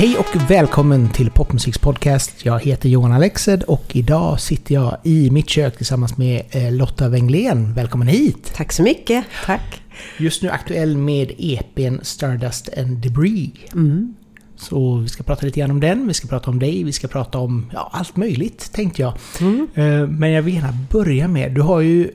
[0.00, 2.44] Hej och välkommen till Popmusiks podcast.
[2.44, 7.08] Jag heter Johan Alexed och idag sitter jag i mitt kök tillsammans med eh, Lotta
[7.08, 7.74] Wenglén.
[7.74, 8.52] Välkommen hit!
[8.54, 9.24] Tack så mycket.
[9.46, 9.82] Tack.
[10.18, 13.50] Just nu aktuell med EPn Stardust and Debris.
[13.72, 14.14] Mm.
[14.60, 17.08] Så vi ska prata lite grann om den, vi ska prata om dig, vi ska
[17.08, 19.12] prata om ja, allt möjligt tänkte jag.
[19.40, 19.68] Mm.
[19.74, 22.10] Eh, men jag vill gärna börja med, du har ju...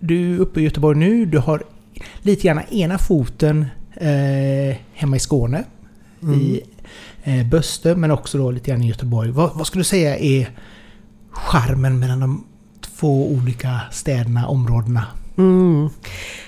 [0.00, 1.62] Du är uppe i Göteborg nu, du har
[2.22, 5.64] lite grann ena foten eh, hemma i Skåne.
[6.22, 6.40] Mm.
[6.40, 6.62] I
[7.22, 9.30] eh, Böste, men också då lite grann i Göteborg.
[9.30, 10.50] Vad, vad skulle du säga är
[11.30, 12.44] charmen mellan de
[12.80, 15.06] två olika städerna, områdena?
[15.36, 15.88] Mm.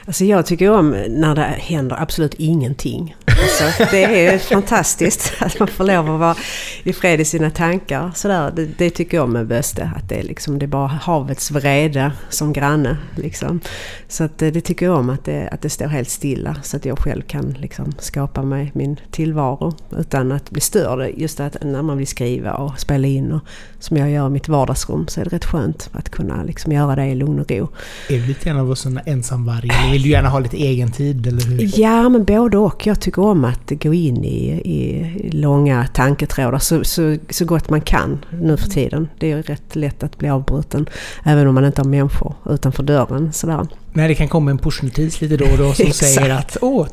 [0.07, 3.17] Alltså jag tycker om när det händer absolut ingenting.
[3.27, 6.37] Alltså, det är fantastiskt att man får lov att vara
[6.83, 8.13] i fred i sina tankar.
[8.15, 8.53] Sådär.
[8.57, 9.91] Det, det tycker jag med Böste.
[9.97, 12.97] Att det är, liksom, det är bara havets vrede som granne.
[13.17, 13.61] Liksom.
[14.09, 16.57] Så att, eh, det tycker jag om, att det, att det står helt stilla.
[16.63, 21.11] Så att jag själv kan liksom, skapa mig min tillvaro utan att bli störd.
[21.17, 23.41] Just att när man vill skriva och spela in och
[23.79, 26.97] som jag gör i mitt vardagsrum så är det rätt skönt att kunna liksom, göra
[26.97, 27.69] det i lugn och ro.
[28.09, 29.94] Är du lite grann av oss ensamvargar?
[29.95, 31.27] Vill du gärna ha lite egen tid?
[31.27, 31.81] Eller hur?
[31.81, 32.87] Ja, men både och.
[32.87, 37.81] Jag tycker om att gå in i, i långa tanketrådar så, så, så gott man
[37.81, 39.09] kan nu för tiden.
[39.19, 40.87] Det är rätt lätt att bli avbruten.
[41.25, 43.33] Även om man inte har människor utanför dörren.
[43.33, 43.67] Sådär.
[43.97, 46.87] Nej, det kan komma en pushnotis lite då och då som säger att åh,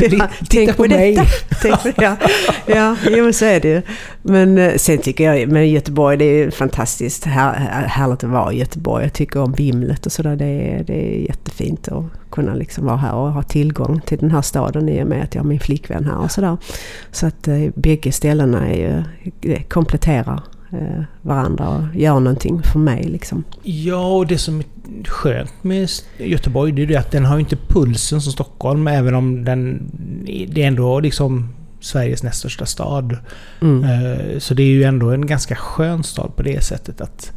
[0.00, 1.18] ja, titta på, på mig.
[1.62, 1.90] Tänk på.
[1.96, 2.16] Ja,
[2.66, 3.82] ja jo, men så är det ju.
[4.22, 7.54] Men eh, sen tycker jag, men Göteborg det är fantastiskt här,
[7.86, 9.04] härligt att vara i Göteborg.
[9.04, 10.36] Jag tycker om vimlet och sådär.
[10.36, 14.30] Det är, det är jättefint att kunna liksom vara här och ha tillgång till den
[14.30, 16.56] här staden i och med att jag har min flickvän här och sådär.
[17.10, 19.04] Så att eh, bägge ställena är
[19.42, 20.40] ju, kompletterar
[21.22, 23.04] varandra och gör någonting för mig.
[23.04, 23.44] Liksom.
[23.62, 24.66] Ja, och det som är
[25.04, 29.44] skönt med Göteborg det är ju att den har inte pulsen som Stockholm även om
[29.44, 29.90] den...
[30.48, 31.48] Det är ändå liksom
[31.80, 33.16] Sveriges näst största stad.
[33.60, 33.84] Mm.
[33.84, 37.32] Eh, så det är ju ändå en ganska skön stad på det sättet att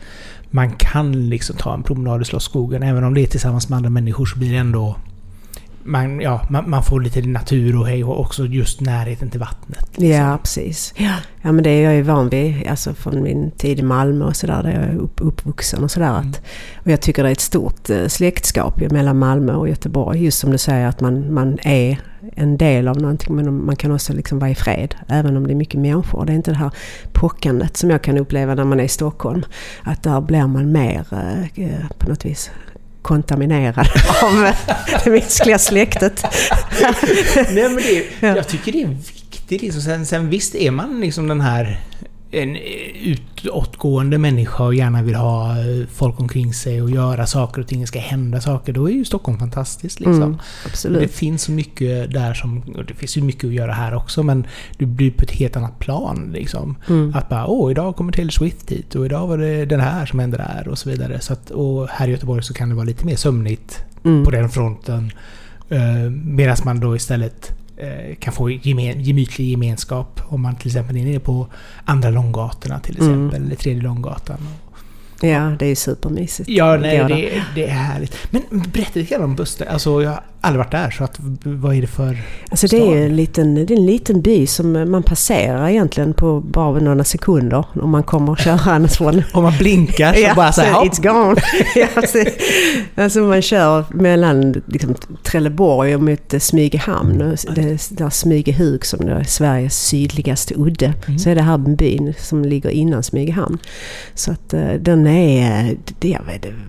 [0.52, 2.84] man kan liksom ta en promenad i Slottsskogen.
[2.84, 4.96] Även om det är tillsammans med andra människor så blir det ändå
[5.86, 9.90] man, ja, man, man, får lite natur och hej och också just närheten till vattnet.
[9.92, 10.08] Liksom.
[10.08, 10.94] Ja, precis.
[10.98, 11.14] Ja.
[11.42, 14.36] ja, men det är jag ju van vid alltså från min tid i Malmö och
[14.36, 16.20] sådär, där jag är upp, uppvuxen och sådär.
[16.20, 16.34] Mm.
[16.76, 20.24] Och jag tycker det är ett stort eh, släktskap mellan Malmö och Göteborg.
[20.24, 22.00] Just som du säger att man, man är
[22.36, 24.96] en del av någonting men man kan också liksom vara i fred.
[25.08, 26.26] Även om det är mycket människor.
[26.26, 26.72] Det är inte det här
[27.14, 29.46] pockandet som jag kan uppleva när man är i Stockholm.
[29.84, 31.06] Att där blir man mer
[31.56, 32.52] eh, på något vis
[33.06, 33.88] kontaminerad
[34.24, 34.52] av
[35.04, 36.24] det mänskliga släktet.
[37.52, 39.62] Nej, men det, jag tycker det är viktigt.
[39.62, 39.82] Liksom.
[39.82, 41.82] Sen, sen visst är man liksom den här
[42.36, 42.58] en
[43.04, 47.82] utåtgående människa och gärna vill ha eh, folk omkring sig och göra saker och ting,
[47.82, 50.00] det ska hända saker, då är ju Stockholm fantastiskt.
[50.00, 50.24] Liksom.
[50.24, 51.02] Mm, absolut.
[51.02, 52.64] Det finns så mycket där som...
[52.88, 54.48] Det finns ju mycket att göra här också, men
[54.78, 56.30] du blir på ett helt annat plan.
[56.34, 56.76] Liksom.
[56.88, 57.16] Mm.
[57.16, 60.20] Att bara åh, idag kommer Taylor Swift hit och idag var det den här som
[60.20, 61.20] hände där och så vidare.
[61.20, 64.26] Så att, och här i Göteborg så kan det vara lite mer sömnigt mm.
[64.26, 65.12] på den fronten.
[65.72, 67.65] Uh, Medan man då istället Eh,
[68.20, 71.48] kan få gemen, gemytlig gemenskap om man till exempel är nere på
[71.86, 73.10] andra långgatorna till mm.
[73.10, 73.48] exempel, mm.
[73.48, 74.38] eller tredje långgatan.
[75.22, 76.50] Ja, det är supermysigt.
[76.50, 78.18] Ja, nej, det, det, är härligt.
[78.32, 78.42] Men
[78.74, 79.66] berätta lite grann om Buster.
[79.66, 82.18] Alltså, jag har aldrig varit där, så att, vad är det för
[82.50, 86.40] Alltså det är, en liten, det är en liten by som man passerar egentligen på
[86.40, 89.24] bara några sekunder om man kommer körandes från...
[89.34, 91.42] om man blinkar så ja, bara så här, It's gone!
[91.76, 92.18] ja, alltså,
[92.96, 97.22] alltså man kör mellan liksom, Trelleborg och mot Smygehamn.
[97.22, 100.94] Och det där Smygehuk som är Sveriges sydligaste udde.
[101.08, 101.20] Mm.
[101.20, 103.58] Så är det här byn som ligger innan Smygehamn.
[104.14, 106.18] Så att eh, den är, det,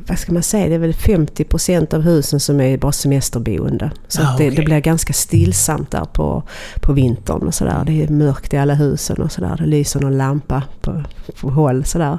[0.09, 3.91] vad ska man säga, det är väl 50% av husen som är bara semesterboende boende.
[4.09, 4.51] Så ah, det, okay.
[4.51, 6.43] det, blir ganska stillsamt där på,
[6.81, 7.83] på vintern och sådär.
[7.87, 9.57] Det är mörkt i alla husen och sådär.
[9.59, 11.03] Det lyser någon lampa på,
[11.41, 12.19] på håll sådär.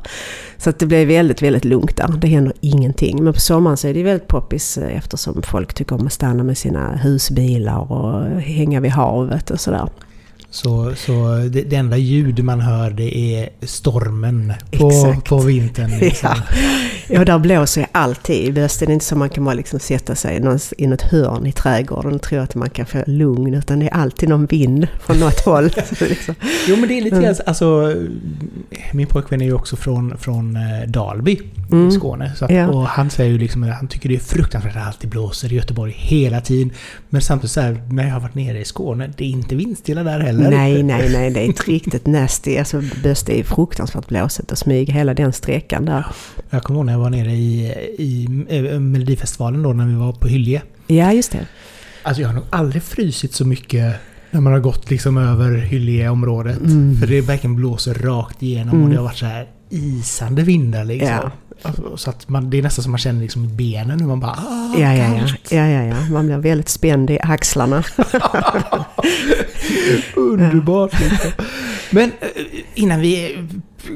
[0.58, 2.08] Så att det blir väldigt, väldigt lugnt där.
[2.08, 3.24] Det händer ingenting.
[3.24, 6.44] Men på sommaren så är det väldigt poppis eh, eftersom folk tycker om att stanna
[6.44, 9.90] med sina husbilar och hänga vid havet och sådär.
[10.58, 15.92] Så, så det, det, enda ljud man hör det är stormen på, på vintern.
[16.00, 16.30] Liksom.
[16.30, 16.60] Ja.
[17.08, 18.54] ja, där blåser jag alltid.
[18.54, 20.44] Det är inte så att man kan bara liksom sätta sig
[20.78, 23.54] i något hörn i trädgården och tro att man kan få lugn.
[23.54, 25.70] Utan det är alltid någon vind från något håll.
[26.00, 26.36] liksom.
[26.68, 27.26] Jo men det är lite mm.
[27.26, 27.96] grann, alltså
[28.94, 31.40] min pojkvän är ju också från, från eh, Dalby
[31.72, 31.88] mm.
[31.88, 32.32] i Skåne.
[32.36, 32.68] Så att, ja.
[32.68, 35.54] Och han säger ju liksom att han tycker det är fruktansvärt att det alltid blåser
[35.54, 36.72] i Göteborg hela tiden.
[37.10, 40.04] Men samtidigt så här, när jag har varit nere i Skåne, det är inte vindstilla
[40.04, 40.47] där heller.
[40.50, 41.30] Nej, nej, nej.
[41.32, 42.58] Det är ett riktigt nasty.
[42.58, 46.06] Alltså böst är fruktansvärt blåsigt och smyg hela den sträckan där.
[46.50, 50.14] Jag kommer ihåg när jag var nere i, i eh, Melodifestivalen då när vi var
[50.14, 50.62] på Hylje.
[50.88, 51.46] Ja, just det.
[52.04, 53.96] Alltså jag har nog aldrig frysit så mycket
[54.32, 56.60] när man har gått liksom över Hyljeområdet.
[56.60, 56.98] Mm.
[56.98, 58.90] För det verkligen blåser rakt igenom och Mm.
[58.90, 61.10] det har varit så här isande vindar liksom.
[61.10, 61.32] Ja.
[61.62, 64.20] Alltså, Så att man, det är nästan som man känner liksom i benen hur man
[64.20, 65.18] bara ah, Ja, ja, ja.
[65.20, 65.96] kallt." ja, ja, ja.
[66.12, 67.84] Man blir väldigt spänd i axlarna.
[70.16, 70.92] Underbart.
[71.92, 72.28] Men eh,
[72.74, 73.38] innan vi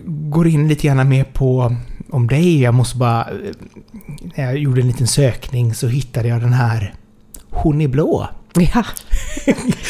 [0.05, 1.75] går in lite grann mer på
[2.09, 2.61] om dig.
[2.61, 3.21] Jag måste bara...
[3.21, 3.35] eh,
[4.35, 6.93] När jag gjorde en liten sökning så hittade jag den här
[7.49, 8.29] Hon är blå.
[8.53, 8.83] Ja,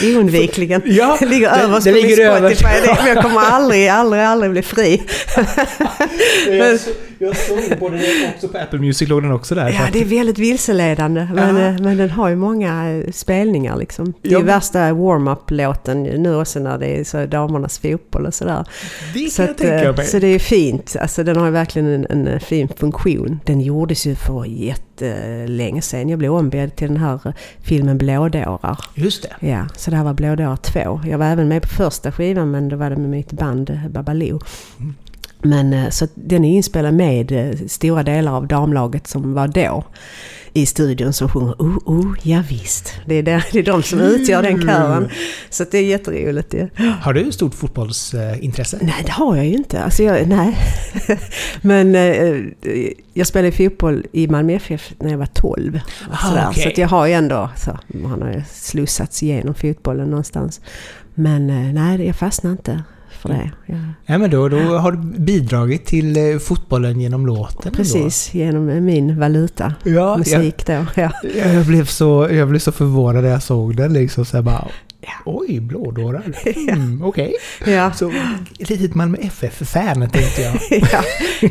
[0.18, 0.82] oundvikligen.
[0.86, 2.22] Ja, Det ligger överst på min Spotify.
[2.24, 2.62] överst.
[2.62, 5.02] Det- jag kommer aldrig, aldrig, aldrig bli fri.
[6.50, 8.02] Jag, så, jag såg på den
[8.36, 9.70] också på Apple Music låg den också där.
[9.70, 11.28] Ja, det är väldigt vilseledande.
[11.34, 11.68] Men, Ja.
[11.68, 14.14] eh, men den har ju många eh, spelningar liksom.
[14.22, 18.66] Det är Ja, värsta warm-up-låten nu också när det är så damernas fotboll och sådär.
[19.14, 20.06] det kan Så, jag att, tänka eh, mig.
[20.06, 20.96] så det är fint.
[21.02, 23.40] Alltså den har ju verkligen en, en fin funktion.
[23.46, 24.46] Den gjordes ju för
[25.02, 26.10] jättelänge sedan.
[26.10, 28.86] Jag blev ombedd till den här eh, filmen Blådårar.
[28.96, 29.48] Just det.
[29.48, 31.02] Ja, så det här var Blådårar 2.
[31.06, 33.88] Jag var även med på första skivan men då var det med mitt band eh,
[33.90, 34.40] Babaloo.
[34.80, 34.96] Mm.
[35.42, 39.84] Men eh, så den är inspelad med stora delar av damlaget som var då
[40.54, 42.94] i studion som sjunger oh, oh, ja visst.
[43.06, 45.10] Det är, det, det är de som utgör den kören.
[45.50, 46.70] Så det är jätteroligt ju.
[47.02, 48.78] Har du stort fotbollsintresse?
[48.82, 49.84] Nej, det har jag ju inte.
[49.84, 50.58] Alltså jag, nej.
[51.62, 52.36] Men eh,
[53.14, 55.80] jag spelade fotboll i Malmö FF när jag var 12.
[56.12, 56.64] Ah, okej.
[56.64, 60.62] Så att jag har ju ändå, så, man har slussats igenom fotbollen någonstans.
[61.14, 62.84] Men eh, nej, jag fastnar inte
[63.22, 63.52] för det.
[63.66, 67.72] Jag, Ja, men då, då har du bidragit till eh, fotbollen genom låten.
[67.74, 69.74] precis, genom min valuta.
[69.84, 69.90] Då.
[69.90, 70.86] Ja, jag, Musik då.
[70.96, 71.12] Ja.
[71.36, 73.94] jag, blev så, jag blev så förvånad när jag såg den.
[73.94, 74.68] Liksom, så jag bara,
[75.04, 75.10] Ja.
[75.26, 76.24] Oj, blådårar.
[76.72, 77.34] Mm, Okej.
[77.66, 77.92] Ja.
[77.94, 78.14] Så
[78.58, 80.56] litet Malmö FF-fan tänkte jag.
[80.92, 81.04] ja,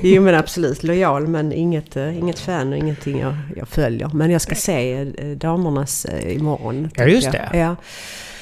[0.03, 4.11] jo men absolut lojal men inget, eh, inget fan och ingenting jag, jag följer.
[4.15, 6.91] Men jag ska se eh, damernas eh, imorgon.
[6.95, 7.33] Ja, just jag.
[7.35, 7.59] det.
[7.59, 7.77] Ja,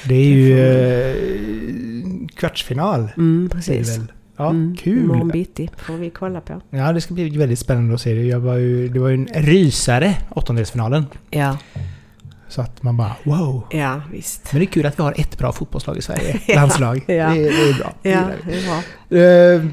[0.07, 3.07] Det är ju eh, kvartsfinal.
[3.17, 3.99] mm, precis.
[4.37, 4.99] Ja, Mm, kul.
[5.03, 6.61] Imorgon bitti får vi kolla på.
[6.69, 8.21] Ja, det ska bli väldigt spännande att se det.
[8.23, 11.05] Jag var ju, det var ju en rysare, åttondelsfinalen.
[11.29, 11.57] Ja,
[12.47, 13.63] Så att man bara wow.
[13.71, 14.53] ja visst.
[14.53, 16.39] Men det är kul att vi har ett bra fotbollslag i Sverige.
[16.47, 17.03] Ja, Landslag.
[17.07, 17.29] ja.
[17.29, 17.93] Det, det är bra.
[18.01, 19.17] Det Ja, det är bra.
[19.19, 19.65] Eh,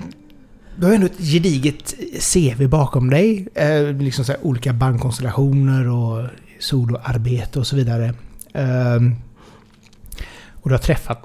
[0.78, 1.94] Du har ändå ett gediget
[2.34, 3.48] CV bakom dig.
[3.54, 6.28] Eh, Liksom så olika bandkonstellationer och
[6.60, 8.14] soloarbete och så vidare.
[8.54, 9.00] Eh,
[10.66, 11.22] Och du har träffat...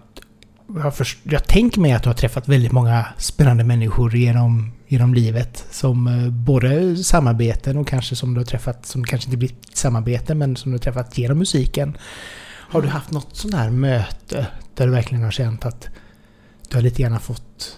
[0.76, 5.14] Jag, först, jag tänker mig att du har träffat väldigt många spännande människor genom, genom
[5.14, 5.66] livet.
[5.72, 10.38] Som eh, både samarbeten och kanske som du har träffat, som kanske inte blir samarbeten,
[10.38, 11.98] men som du har träffat genom musiken.
[12.44, 15.90] Har du haft något sånt här möte där du verkligen har känt att
[16.70, 17.78] du har lite grann fått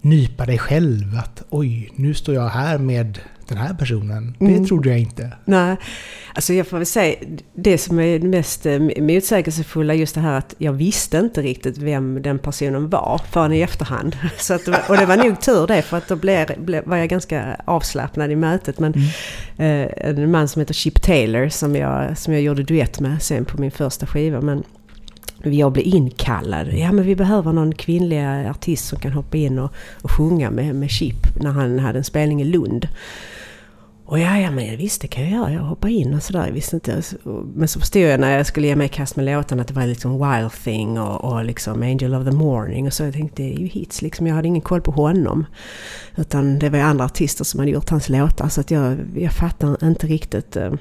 [0.00, 1.18] nypa dig själv?
[1.18, 3.18] Att oj, nu står jag här med
[3.54, 4.34] den här personen.
[4.38, 4.66] Det Mm.
[4.66, 5.32] trodde jag inte.
[5.44, 5.76] Nej,
[6.34, 7.14] alltså jag får väl säga
[7.54, 11.78] det som är det mest eh, motsägelsefulla just det här att jag visste inte riktigt
[11.78, 14.16] vem den personen var förrän i efterhand.
[14.38, 17.08] Så att, och det var nog tur det för att då blev, blev, var jag
[17.08, 18.78] ganska avslappnad i mötet.
[18.78, 18.94] Men
[19.56, 19.86] Mm.
[19.86, 23.44] eh, en man som heter Chip Taylor som jag, som jag gjorde duett med sen
[23.44, 24.40] på min första skiva.
[24.40, 24.62] Men
[25.42, 26.68] jag blev inkallad.
[26.72, 29.72] Ja men vi behöver någon kvinnlig artist som kan hoppa in och,
[30.02, 32.88] och sjunga med, med Chip när han hade en spelning i Lund.
[34.10, 35.52] Och ja, ja men visst det kan jag göra.
[35.52, 36.46] Jag hoppar in och sådär.
[36.46, 37.02] Jag visste inte.
[37.54, 39.74] Men så förstod jag när jag skulle ge mig i kast med låtarna att det
[39.74, 42.86] var liksom Wild Thing och, och liksom Angel of the Morning.
[42.86, 44.26] Och så jag tänkte det är ju hits liksom.
[44.26, 45.46] Jag hade ingen koll på honom.
[46.16, 48.48] Utan det var ju andra artister som hade gjort hans låtar.
[48.48, 50.72] Så att jag, jag fattar inte riktigt eh,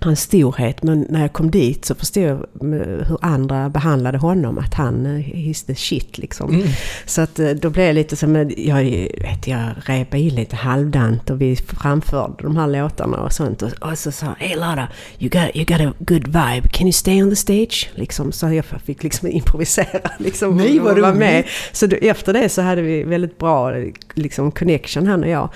[0.00, 0.82] hans storhet.
[0.82, 4.58] Men när jag kom dit så förstod jag eh, hur andra behandlade honom.
[4.58, 6.54] Att han, eh, he's the shit liksom.
[6.54, 6.68] Mm.
[7.06, 8.84] Så att eh, då blev det lite som, jag,
[9.20, 13.62] vet, jag repade in lite halvdant och vi framförde de här låtarna och sånt.
[13.62, 14.88] Och, och så sa Hey Lara,
[15.18, 17.90] you got, you got a good vibe, can you stay on the stage?
[17.94, 21.44] Liksom, så jag fick liksom improvisera liksom, Nej, och vad vara med.
[21.72, 23.72] Så då, efter det så hade vi väldigt bra
[24.14, 25.50] liksom, connection han och jag.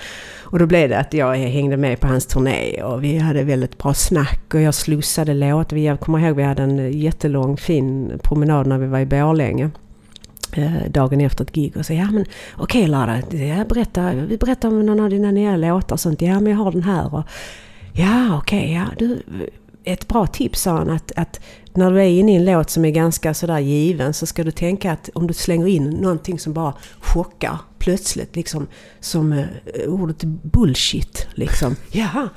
[0.51, 3.77] Och då blev det att jag hängde med på hans turné och vi hade väldigt
[3.77, 5.71] bra snack och jag slussade låt.
[5.71, 9.69] Jag kommer ihåg vi hade en jättelång fin promenad när vi var i Borlänge.
[10.53, 12.25] Eh, dagen efter ett gig och sa ja men
[12.57, 13.21] okej Lara,
[13.69, 16.21] berätta vi berättar om någon av dina nya låtar och sånt.
[16.21, 17.23] Ja men jag har den här och
[17.93, 19.21] ja okej, ja du,
[19.83, 21.39] ett bra tips sa han att, att
[21.73, 24.51] när du är inne i en låt som är ganska sådär given så ska du
[24.51, 28.67] tänka att om du slänger in någonting som bara chockar plötsligt, liksom
[28.99, 29.45] som eh,
[29.87, 31.27] ordet bullshit.
[31.33, 31.75] Liksom.
[31.91, 32.29] Jaha!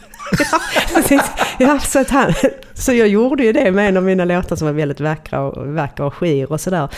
[1.59, 2.35] Ja, så, att han,
[2.75, 5.67] så jag gjorde ju det med en av mina låtar som var väldigt vackra och,
[5.67, 6.89] vackra och skir och sådär.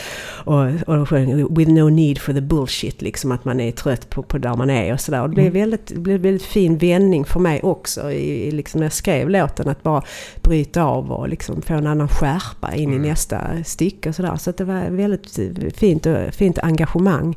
[0.44, 4.22] Och, och sjöng With no need for the bullshit, liksom att man är trött på,
[4.22, 5.22] på där man är och sådär.
[5.22, 5.60] Och det blev, mm.
[5.60, 9.68] väldigt, blev väldigt fin vändning för mig också i, liksom när jag skrev låten.
[9.68, 10.02] Att bara
[10.42, 13.04] bryta av och liksom få en annan skärpa in mm.
[13.04, 14.36] i nästa stycke och sådär.
[14.36, 15.38] Så att det var väldigt
[15.76, 17.36] fint, fint engagemang.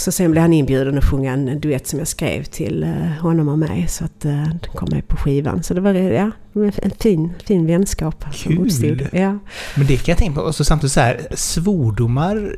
[0.00, 2.90] Så sen blev han inbjuden att sjunga en duett som jag skrev till eh,
[3.22, 3.86] honom och mig.
[3.88, 5.62] Så att uh, den kom med på skivan.
[5.62, 9.08] Så det var ja, en fin, fin vänskap som uppstod.
[9.12, 9.38] Ja.
[9.76, 10.46] Men det kan jag tänka på.
[10.46, 12.56] Och så samtidigt så här, svordomar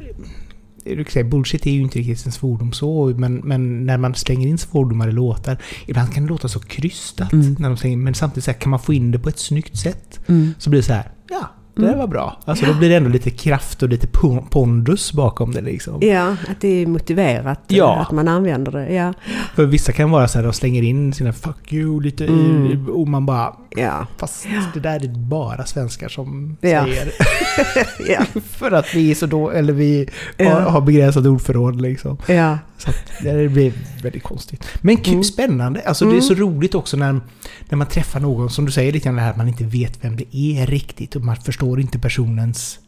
[1.25, 5.09] bullshit är ju inte riktigt en svordom så, men, men när man slänger in svordomar
[5.09, 7.33] i låtar, ibland kan det låta så krystat.
[7.33, 7.57] Mm.
[7.59, 9.79] När de slänger, men samtidigt så här, kan man få in det på ett snyggt
[9.79, 10.55] sätt, mm.
[10.59, 11.99] så blir det så här, ja, det mm.
[11.99, 12.37] var bra.
[12.45, 14.07] Alltså då blir det ändå lite kraft och lite
[14.51, 15.99] pondus bakom det liksom.
[16.01, 17.73] Ja, att det är motiverat.
[17.73, 17.97] Eh, ja.
[17.97, 18.93] Att man använder det.
[18.93, 19.13] Ja.
[19.55, 22.89] För vissa kan vara så här, de slänger in sina 'fuck you' lite mm.
[22.89, 23.57] och man bara...
[23.77, 24.07] Ja.
[24.17, 24.63] Fast ja.
[24.75, 26.85] det där är bara svenskar som ja.
[26.85, 27.13] säger.
[28.09, 28.41] ja.
[28.41, 32.19] För att vi är så då, eller vi har, har begränsat ordförråd liksom.
[32.27, 32.59] Ja.
[32.85, 32.91] Så
[33.23, 33.73] det blir
[34.03, 34.67] väldigt konstigt.
[34.81, 35.25] Men kul, mm.
[35.25, 35.83] spännande.
[35.83, 36.45] Alltså det är så mm.
[36.45, 37.21] roligt också när,
[37.69, 40.05] när man träffar någon, som du säger lite grann det här att man inte vet
[40.05, 42.79] vem det är riktigt och man förstår inte personens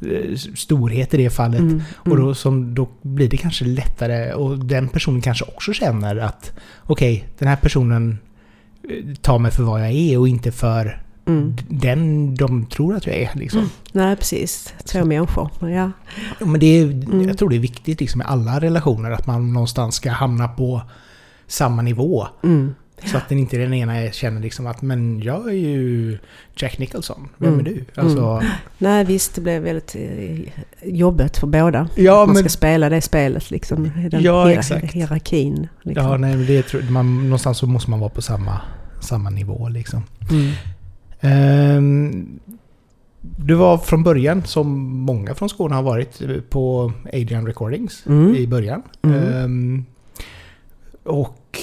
[0.00, 1.60] eh, storhet i det fallet.
[1.60, 1.84] Mm, mm.
[2.12, 6.52] Och då, som, då blir det kanske lättare och den personen kanske också känner att
[6.82, 8.18] okej, okay, den här personen
[8.88, 11.56] eh, tar mig för vad jag är och inte för mm.
[11.68, 13.30] den de tror att jag är.
[13.34, 13.58] Liksom.
[13.58, 13.70] Mm.
[13.92, 14.74] Nej, precis.
[14.84, 15.50] Två människor.
[15.60, 15.90] Ja.
[16.38, 17.28] Men det är, mm.
[17.28, 20.82] Jag tror det är viktigt liksom, i alla relationer att man någonstans ska hamna på
[21.46, 22.26] samma nivå.
[22.42, 22.74] Mm.
[23.04, 26.18] Så att den inte den ena känner liksom att men jag är ju
[26.56, 27.66] Jack Nicholson, vem mm.
[27.66, 27.84] är du?
[27.94, 28.24] Alltså...
[28.26, 28.44] Mm.
[28.78, 31.88] Nej visst, det blev väldigt eh, jobbigt för båda.
[31.96, 33.90] Ja, man ska spela det spelet liksom.
[34.10, 34.92] Den ja, hier exakt.
[34.92, 35.68] hierarkin.
[35.82, 36.06] Liksom.
[36.06, 38.60] Ja, nej, det, man, någonstans så måste man vara på samma,
[39.00, 40.02] samma nivå liksom.
[41.24, 42.40] Um,
[43.20, 48.34] du var från början, som många från Skåne har varit, på Adrian Recordings mm.
[48.34, 48.82] i början.
[49.02, 49.44] Mm.
[49.44, 49.84] Um,
[51.04, 51.58] och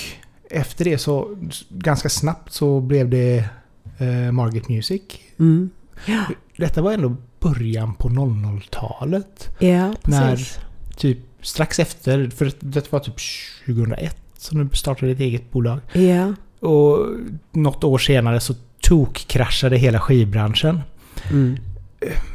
[0.50, 1.38] efter det så,
[1.70, 3.50] ganska snabbt så blev det
[4.02, 5.02] uh, Margit Music.
[5.40, 5.70] Mm.
[6.06, 6.24] Ja.
[6.58, 9.50] Detta var ändå början på 00-talet.
[9.60, 9.94] Ja.
[10.04, 10.48] När
[10.98, 13.16] typ strax efter, för det var typ
[13.66, 15.80] 2001 som du startade ett eget bolag.
[15.94, 16.34] Ja.
[16.68, 17.08] Och
[17.52, 20.82] något år senare så tok-kraschade hela skivbranschen.
[21.32, 21.58] Mm.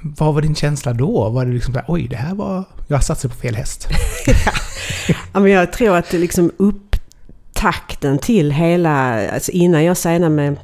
[0.03, 1.29] Vad var din känsla då?
[1.29, 2.65] Var det liksom där, oj, det här var...
[2.89, 3.89] Jag satsade på fel häst.
[5.33, 9.29] ja, men jag tror att det liksom upptakten till hela...
[9.31, 10.57] Alltså innan jag signade med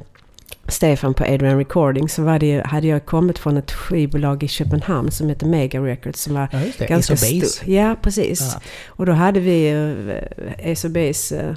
[0.67, 5.29] Stefan på Adrian Recording så det, hade jag kommit från ett skivbolag i Köpenhamn som
[5.29, 7.67] heter Mega Records som var ja, ganska stort.
[7.67, 8.41] Ja, precis.
[8.53, 8.61] Ja.
[8.87, 10.87] Och då hade vi uh, Ace
[11.35, 11.55] uh,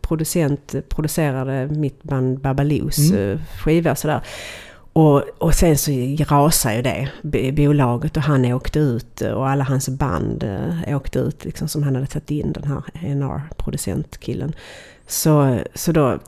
[0.00, 3.20] producent producerade mitt band Babaloos mm.
[3.20, 4.20] uh, skiva och sådär.
[4.92, 5.90] Och, och sen så
[6.28, 6.82] rasade ju
[7.22, 10.44] det, bolaget, och han åkte ut och alla hans band
[10.86, 12.82] åkte ut liksom som han hade tagit in, den här
[13.14, 14.52] NR-producentkillen.
[15.06, 16.18] Så, så då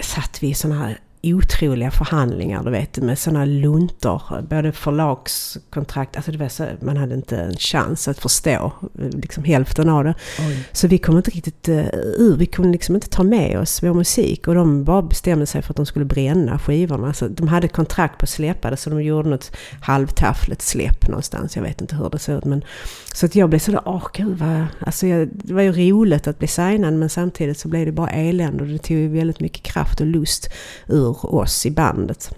[0.00, 4.42] satt vi i sådana här otroliga förhandlingar, du vet, med sådana luntor.
[4.42, 9.88] Både förlagskontrakt, alltså det var så, man hade inte en chans att förstå liksom hälften
[9.88, 10.14] av det.
[10.38, 10.68] Oj.
[10.72, 13.94] Så vi kom inte riktigt uh, ur, vi kunde liksom inte ta med oss vår
[13.94, 14.48] musik.
[14.48, 17.06] Och de bara bestämde sig för att de skulle bränna skivorna.
[17.06, 21.56] Alltså, de hade kontrakt på att släppa det, så de gjorde något halvtaffligt släpp någonstans.
[21.56, 22.44] Jag vet inte hur det såg ut.
[22.44, 22.64] Men,
[23.14, 24.66] så att jag blev sådär, åh gud vad...
[24.80, 28.10] Alltså jag, det var ju roligt att bli signad, men samtidigt så blev det bara
[28.10, 28.64] elände.
[28.64, 30.48] Och det tog väldigt mycket kraft och lust
[30.88, 32.34] ur ur oss i bandet.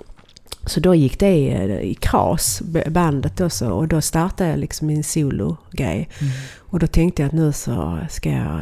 [0.66, 1.36] Så då gick det
[1.82, 6.08] i kras, bandet då så, och då startade jag liksom min solo-grej.
[6.20, 6.32] Mm.
[6.58, 8.60] Och då tänkte jag att nu så ska jag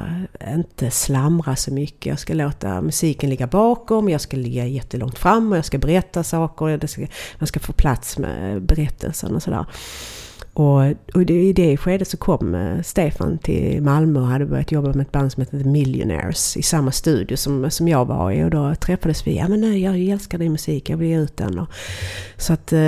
[0.54, 2.06] inte slamra så mycket.
[2.06, 6.22] Jag ska låta musiken ligga bakom, jag ska ligga jättelångt fram och jag ska berätta
[6.22, 6.86] saker.
[6.86, 7.06] Ska,
[7.38, 9.66] man ska få plats med berättelsen och sådär.
[10.60, 14.88] Och, och i det skedet så kom eh, Stefan till Malmö och hade börjat jobba
[14.88, 18.44] med ett band som hette The Millionaires i samma studio som, som jag var i.
[18.44, 19.36] Och då träffades vi.
[19.36, 21.58] Ja men nej, jag älskar din musik, jag vill ge ut den.
[21.58, 21.68] Och,
[22.36, 22.80] så att, eh,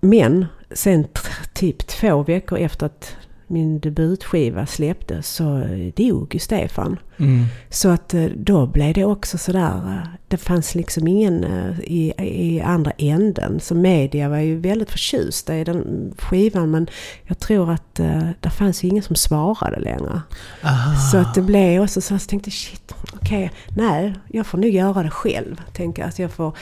[0.00, 1.06] men sen
[1.54, 3.16] typ två veckor efter att
[3.46, 6.98] min debutskiva släpptes så dog ju Stefan.
[7.16, 7.44] Mm.
[7.70, 12.12] Så att eh, då blev det också sådär, eh, det fanns liksom ingen eh, i,
[12.18, 13.60] i andra änden.
[13.60, 16.86] Så media var ju väldigt förtjusta i den skivan men
[17.24, 17.94] jag tror att
[18.40, 20.22] det fanns ju ingen som svarade längre.
[20.62, 20.96] Aha.
[21.12, 24.58] Så att det blev också så att jag tänkte shit, okej, okay, nej, jag får
[24.58, 25.62] nog göra det själv.
[25.72, 26.56] Tänker att jag får,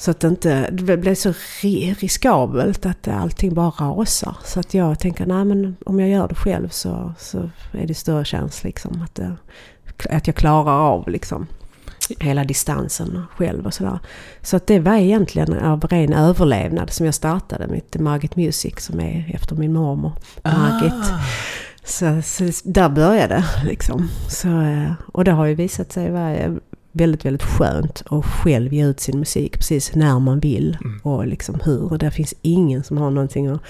[0.00, 1.32] så att det inte, det blev så
[2.00, 4.36] riskabelt att allting bara rasar.
[4.44, 7.94] Så att jag tänker, nej men om jag gör det själv så, så är det
[7.94, 9.36] större chans liksom att, det,
[10.10, 11.46] att jag klarar av liksom
[12.18, 13.98] hela distansen själv och sådär.
[14.42, 19.00] Så att det var egentligen av ren överlevnad som jag startade mitt Margit Music som
[19.00, 20.12] är efter min mormor
[20.44, 20.92] Margit.
[20.92, 21.20] Ah.
[21.84, 24.08] Så, så, där började det liksom.
[24.28, 26.56] Så, eh, och det har ju visat sig vara
[26.92, 31.00] väldigt, väldigt skönt att själv ge ut sin musik precis när man vill mm.
[31.02, 31.92] och liksom hur.
[31.92, 33.60] Och det finns ingen som har någonting att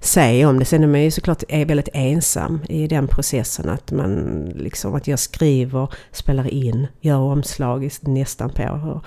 [0.00, 0.64] säga om det.
[0.64, 5.08] Sen är man ju såklart är väldigt ensam i den processen att man liksom att
[5.08, 9.04] jag skriver, spelar in, gör omslag nästan på och,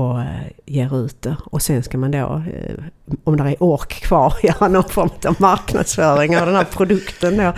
[0.00, 0.24] och uh,
[0.66, 1.36] ger ut det.
[1.44, 2.84] Och sen ska man då, uh,
[3.24, 7.52] om det är ork kvar, göra någon form av marknadsföring av den här produkten då.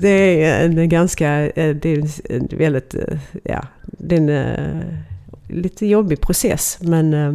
[0.00, 2.94] Det är en ganska, uh, det är väldigt,
[3.42, 5.04] ja, det är en
[5.48, 6.78] lite jobbig process.
[6.80, 7.34] Men eh,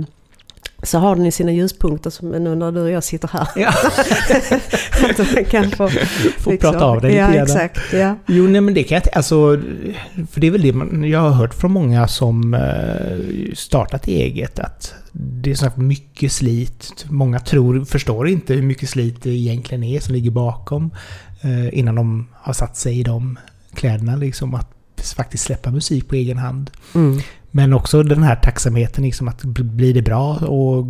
[0.83, 3.47] så har den ju sina ljuspunkter som nu när du och jag sitter här.
[3.55, 3.69] Ja.
[5.09, 5.89] att man kan få,
[6.37, 8.15] få liksom, prata av det lite ja, exakt, ja.
[8.27, 9.61] Jo, nej men det kan jag alltså,
[10.31, 14.59] För det är väl det man, jag har hört från många som uh, startat eget
[14.59, 17.05] att det är så mycket slit.
[17.09, 20.91] Många tror, förstår inte hur mycket slit det egentligen är som ligger bakom.
[21.45, 23.39] Uh, innan de har satt sig i de
[23.73, 24.53] kläderna liksom.
[24.53, 26.71] Att faktiskt släppa musik på egen hand.
[26.95, 27.19] Mm.
[27.51, 30.85] Men också den här tacksamheten, liksom att blir det bra och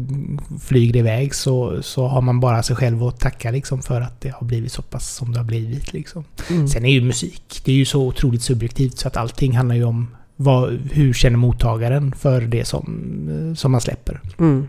[0.61, 4.21] flyger det iväg så, så har man bara sig själv att tacka liksom för att
[4.21, 5.93] det har blivit så pass som det har blivit.
[5.93, 6.23] Liksom.
[6.49, 6.67] Mm.
[6.67, 9.83] Sen är ju musik, det är ju så otroligt subjektivt så att allting handlar ju
[9.83, 14.21] om vad, hur känner mottagaren för det som, som man släpper.
[14.39, 14.67] Mm.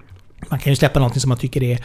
[0.50, 1.84] Man kan ju släppa någonting som man tycker är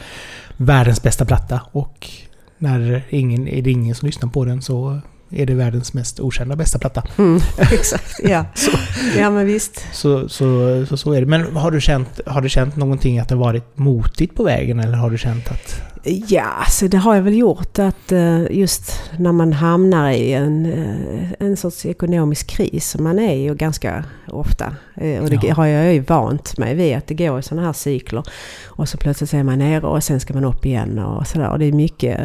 [0.56, 2.10] världens bästa platta och
[2.58, 6.56] när ingen, är det ingen som lyssnar på den så är det världens mest okända
[6.56, 7.02] bästa platta.
[7.18, 8.44] Mm, exakt, ja.
[8.54, 8.70] så,
[9.18, 9.86] ja men visst.
[9.92, 11.26] Så, så, så, så är det.
[11.26, 14.98] Men har du, känt, har du känt någonting att det varit motigt på vägen eller
[14.98, 15.82] har du känt att...
[16.08, 20.66] Ja, så det har jag väl gjort att eh, just när man hamnar i en,
[20.66, 24.76] eh, en sorts ekonomisk kris som man är i och ganska ofta.
[24.94, 25.54] Eh, och det ja.
[25.54, 28.22] har jag ju vant mig vid att det går i sådana här cykler.
[28.66, 31.50] Och så plötsligt är man nere och sen ska man upp igen och sådär.
[31.50, 32.20] Och det är mycket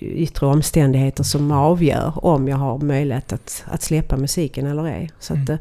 [0.00, 5.10] yttre omständigheter som avgör om jag har möjlighet att, att släppa musiken eller ej.
[5.18, 5.58] Så att, mm.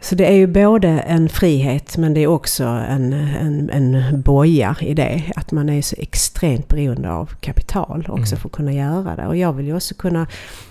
[0.00, 4.76] Så det är ju både en frihet men det är också en, en, en boja
[4.80, 5.22] i det.
[5.36, 8.40] Att man är så extremt beroende av kapital också mm.
[8.40, 9.26] för att kunna göra det.
[9.26, 10.26] Och jag vill ju också kunna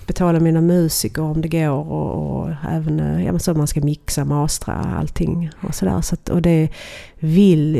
[0.07, 4.25] betala mina musiker om det går och, och även ja, men så man ska mixa,
[4.25, 6.01] mastra allting och sådär.
[6.01, 6.69] Så och det
[7.19, 7.77] vill,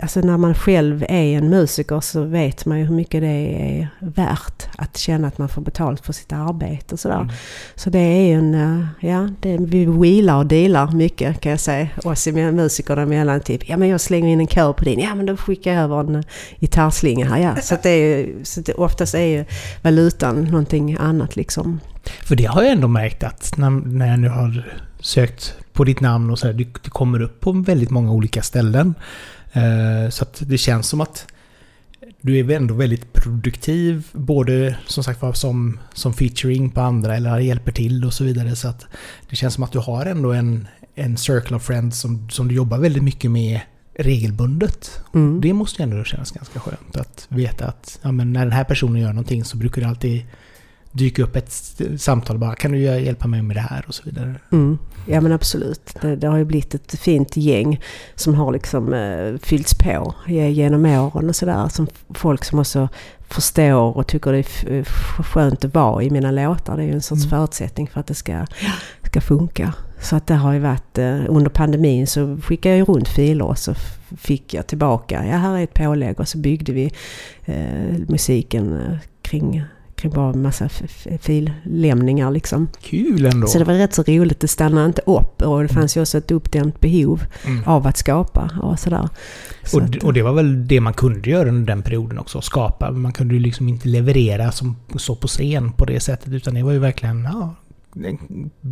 [0.00, 3.88] alltså när man själv är en musiker så vet man ju hur mycket det är
[3.98, 7.20] värt att känna att man får betalt för sitt arbete och sådär.
[7.20, 7.30] Mm.
[7.74, 12.26] Så det är en, ja, det, vi wheelar och dealar mycket kan jag säga, oss
[12.26, 13.40] musikerna emellan.
[13.40, 15.82] Typ, ja men jag slänger in en kör på din, ja men då skickar jag
[15.82, 16.24] över en
[16.60, 17.38] gitarrslinga här.
[17.38, 17.56] Ja.
[17.62, 19.44] Så, det är, så det, oftast är ju
[19.82, 21.80] valutan någonting annat liksom liksom.
[22.24, 26.00] För det har jag ändå märkt att när, när jag nu har sökt på ditt
[26.00, 28.94] namn och så här, det, det kommer upp på väldigt många olika ställen.
[29.52, 31.26] Eh, så att det känns som att
[32.20, 37.38] du är ändå väldigt produktiv, både som sagt var som, som featuring på andra eller
[37.38, 38.56] hjälper till och så vidare.
[38.56, 38.86] Så att
[39.30, 42.54] det känns som att du har ändå en, en circle of friends som, som du
[42.54, 43.60] jobbar väldigt mycket med
[43.94, 45.00] regelbundet.
[45.14, 45.40] Mm.
[45.40, 48.64] Det måste ju ändå kännas ganska skönt att veta att ja, men när den här
[48.64, 50.22] personen gör någonting så brukar det alltid
[50.92, 54.34] dyka upp ett samtal bara kan du hjälpa mig med det här och så vidare.
[54.52, 54.78] Mm.
[55.06, 55.96] Ja men absolut.
[56.00, 57.80] Det, det, har ju blivit ett fint gäng
[58.14, 61.68] som har liksom eh, fyllts på genom åren och sådär.
[61.68, 62.88] Som folk som också
[63.28, 64.84] förstår och tycker det är
[65.22, 66.76] skönt att vara i mina låtar.
[66.76, 67.30] Det är ju en sorts mm.
[67.30, 68.46] förutsättning för att det ska,
[69.02, 69.72] ska funka.
[70.00, 73.58] Så att det har ju varit, eh, under pandemin så skickade jag runt filer och
[73.58, 73.74] så
[74.16, 76.92] fick jag tillbaka, ja här är ett pålägg och så byggde vi
[77.44, 79.64] eh, musiken eh, kring
[80.00, 80.68] kring bara en massa
[81.20, 82.68] fillämningar liksom.
[82.80, 83.46] Kul ändå!
[83.46, 84.40] Så det var rätt så roligt.
[84.40, 87.62] Det stannade inte upp och det fanns ju också ett uppdämt behov mm.
[87.66, 89.08] av att skapa och sådär.
[89.64, 92.40] Så och, att, och det var väl det man kunde göra under den perioden också,
[92.40, 92.90] skapa.
[92.90, 96.62] Man kunde ju liksom inte leverera som så på scen på det sättet utan det
[96.62, 97.54] var ju verkligen, ja,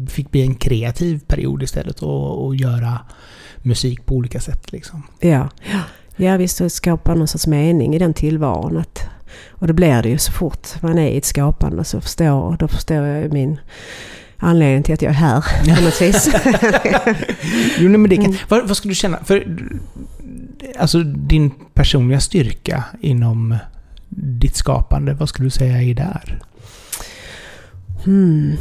[0.08, 2.98] fick bli en kreativ period istället och, och göra
[3.62, 5.02] musik på olika sätt liksom.
[5.20, 5.48] Ja,
[6.16, 8.76] ja visst, skapa någon sorts mening i den tillvaron.
[8.76, 9.08] Att,
[9.50, 12.68] Och det blir det ju så fort man är i ett skapande så förstår, då
[12.68, 13.60] förstår jag min
[14.36, 15.44] anledning till att jag är här
[15.76, 16.30] på något vis.
[17.78, 18.36] jo, men det kan, Mm.
[18.48, 19.24] vad, vad skulle du känna?
[19.24, 19.56] För,
[20.78, 23.56] alltså din personliga styrka inom
[24.08, 26.38] ditt skapande, vad skulle du säga är där?
[28.04, 28.52] Hmm.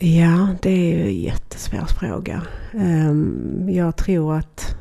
[0.00, 2.42] Ja, det är ju en jättesvår fråga.
[2.74, 4.74] Ehm, jag tror att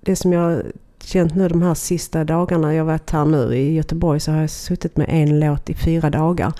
[0.00, 0.62] det som jag
[1.06, 4.50] känt nu de här sista dagarna, jag varit här nu i Göteborg, så har jag
[4.50, 6.52] suttit med en låt i fyra dagar.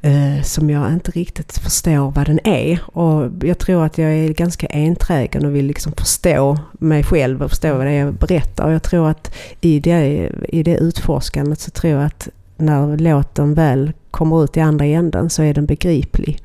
[0.00, 2.80] eh, som jag inte riktigt förstår vad den är.
[2.92, 7.50] Och jag tror att jag är ganska enträgen och vill liksom förstå mig själv och
[7.50, 8.64] förstå vad det är jag berättar.
[8.64, 13.54] Och jag tror att i det, i det utforskandet så tror jag att när låten
[13.54, 16.42] väl kommer ut i andra änden så är den begriplig.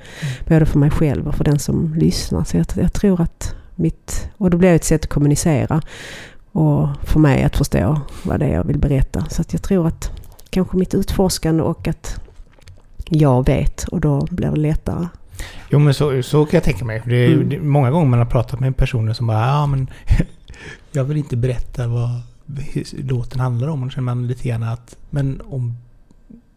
[0.48, 2.44] Både för mig själv och för den som lyssnar.
[2.44, 4.30] Så jag, jag tror att mitt...
[4.38, 5.82] Och då blir det ett sätt att kommunicera.
[6.56, 9.26] Och för mig att förstå vad det är jag vill berätta.
[9.30, 10.12] Så att jag tror att
[10.50, 12.20] kanske mitt utforskande och att
[13.10, 15.08] jag vet och då blir det lättare.
[15.70, 17.02] Jo, men så, så kan jag tänka mig.
[17.06, 17.50] Det är, Mm.
[17.50, 19.88] det är många gånger man har pratat med personer som bara ja men
[20.92, 22.10] jag vill inte berätta vad
[22.98, 23.82] låten handlar om.
[23.84, 25.78] Och då känner man lite grann att men om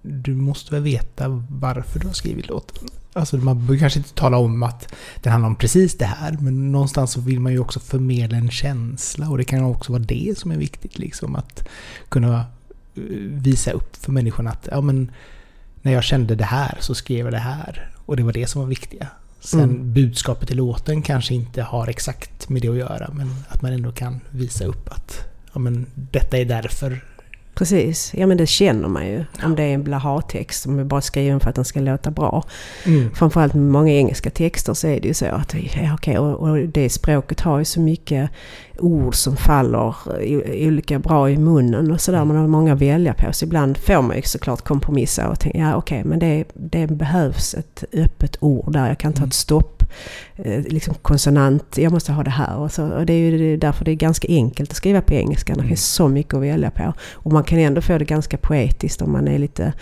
[0.02, 2.88] du måste väl veta varför du har skrivit låten.
[3.18, 6.72] Alltså man behöver kanske inte tala om att den handlar om precis det här, men
[6.72, 10.38] någonstans så vill man ju också förmedla en känsla och det kan också vara det
[10.38, 11.36] som är viktigt liksom.
[11.36, 11.68] Att
[12.08, 12.38] kunna
[12.94, 13.02] eh,
[13.32, 15.10] visa upp för människorna att ja men
[15.82, 17.90] när jag kände det här så skrev jag det här.
[18.06, 19.08] Och det var det som var viktiga.
[19.40, 19.92] Sen Mm.
[19.92, 23.92] budskapet i låten kanske inte har exakt med det att göra, men att man ändå
[23.92, 25.20] kan visa upp att
[25.52, 27.04] ja, men detta är därför.
[27.58, 29.24] Precis, ja men det känner man ju.
[29.44, 32.44] Om det är en blaha-text som är bara skriven för att den ska låta bra.
[32.86, 33.14] Mm.
[33.14, 36.58] Framförallt med många engelska texter så är det ju så att ja, okej, och, och
[36.58, 38.30] det språket har ju så mycket
[38.78, 42.24] ord som faller i, olika bra i munnen och sådär.
[42.24, 43.32] Man har många att välja på.
[43.32, 47.54] Så ibland får man ju såklart kompromissa och tänka ja okej men det, det behövs
[47.54, 48.88] ett öppet ord där.
[48.88, 49.28] Jag kan ta Mm.
[49.28, 49.88] ett stopp, eh,
[50.44, 52.56] liksom konsonant, jag måste ha det här.
[52.56, 55.52] Och, så, och det är ju därför det är ganska enkelt att skriva på engelska.
[55.54, 55.68] Det Mm.
[55.68, 56.92] finns så mycket att välja på.
[57.12, 59.72] Och man kan ändå få det ganska poetiskt om man är lite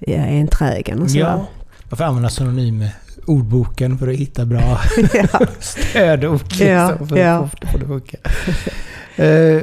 [0.00, 1.24] eh, enträgen och sådär.
[1.24, 1.46] Ja.
[1.90, 2.84] Varför använda synonym
[3.26, 4.60] ordboken för att hitta bra
[5.14, 5.40] ja.
[5.60, 7.34] stödord liksom, Ja, för ja.
[7.62, 8.16] att få det att funka.
[9.16, 9.62] Eh,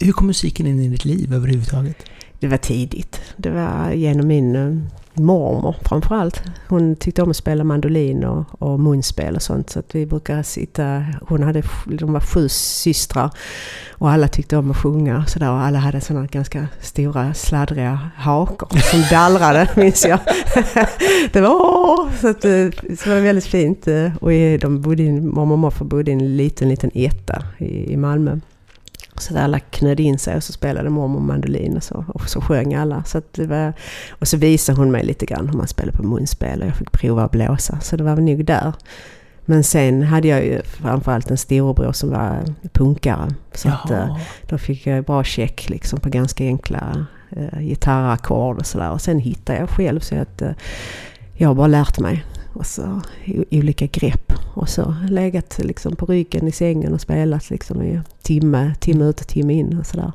[0.00, 1.96] hur kom musiken in i ditt liv överhuvudtaget?
[2.40, 3.20] Det var tidigt.
[3.36, 4.76] Det var genom min eh,
[5.18, 6.42] mormor framförallt.
[6.68, 9.70] Hon tyckte om att spela mandolin och, och munspel och sånt.
[9.70, 11.04] Så att vi brukar sitta...
[11.28, 13.30] Hon hade, de var sju systrar.
[13.90, 15.50] Och alla tyckte om att sjunga och sådär.
[15.52, 20.18] Och alla hade sådana ganska stora sladdriga hakor som dallrade, minns jag.
[21.32, 22.18] det var!
[22.20, 23.88] Så, att, eh, så det var väldigt fint.
[23.88, 27.96] eh, Och de bodde mormor och morfar bodde i en liten, liten etta i, i
[27.96, 28.38] Malmö.
[29.20, 32.40] Så där alla knödde in sig och så spelade mormor mandolin och så, och så
[32.40, 33.04] sjöng alla.
[33.04, 33.72] Så att det var,
[34.08, 36.92] och så visade hon mig lite grann hur man spelar på munspel och jag fick
[36.92, 37.80] prova att blåsa.
[37.80, 38.72] Så det var nog där.
[39.44, 43.28] Men sen hade jag ju framförallt en storebror som var punkare.
[43.54, 48.66] Så att, eh, då fick jag bra check liksom på ganska enkla eh, gitarrackord och
[48.66, 48.90] sådär.
[48.90, 50.50] Och sen hittade jag själv så att eh,
[51.34, 52.24] jag har bara lärt mig.
[52.58, 54.32] Och så i, olika grepp.
[54.54, 59.20] Och så legat liksom på ryggen i sängen och spelat liksom i timme, timme ut
[59.20, 60.12] och timme in och sådär.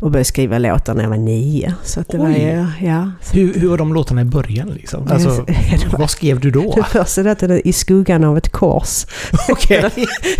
[0.00, 1.74] Och började skriva låtar när jag var nio.
[1.82, 2.42] Så att det var Oj.
[2.42, 3.10] ju, ja.
[3.32, 5.08] Hur, hur var de låtarna i början liksom?
[5.10, 5.28] Alltså,
[5.90, 6.72] var- vad skrev du då?
[6.76, 9.06] det första låten I skuggan av ett kors.
[9.50, 9.90] Okej.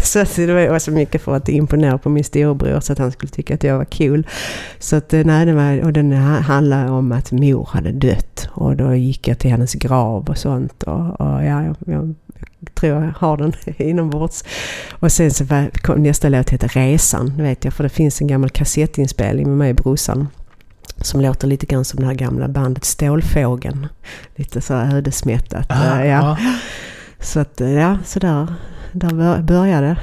[0.03, 3.13] Så att det var så mycket för att imponera på min storebror så att han
[3.13, 4.27] skulle tycka att jag var cool.
[4.79, 8.49] Så att eh, nej, det var, och den ha- handlar om att mor hade dött
[8.53, 10.83] och då gick jag till hennes grav och sånt.
[10.83, 12.15] Och, och ja, jag, jag
[12.75, 14.45] tror jag har den inombords.
[14.91, 18.27] Och sen så var, kom nästa låt heter Resan, vet jag, för det finns en
[18.27, 20.29] gammal kassettinspelning med mig och brorsan.
[20.97, 23.87] Som låter lite grann som det här gamla bandet Stålfågeln.
[24.37, 25.67] Lite så ödesmättat.
[25.69, 26.39] Ah, eh, ja.
[27.21, 28.19] Så att, eh, ja, så
[28.99, 29.97] där, där bör- började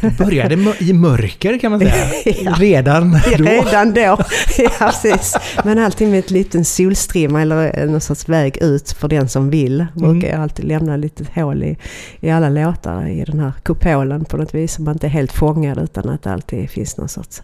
[0.00, 1.94] Det började i mörker kan man säga.
[2.42, 2.54] Ja.
[2.58, 3.18] Redan då.
[3.44, 4.00] Redan då.
[4.58, 5.36] Ja, precis.
[5.64, 9.86] Men alltid med ett liten solstrimma eller någon sorts väg ut för den som vill.
[9.94, 10.30] Brukar Mm.
[10.30, 11.76] jag alltid lämna lite hål i,
[12.20, 14.74] i alla låtar i den här kupolen på något vis.
[14.74, 17.42] Så man inte är helt fångad utan att det alltid finns någon sorts...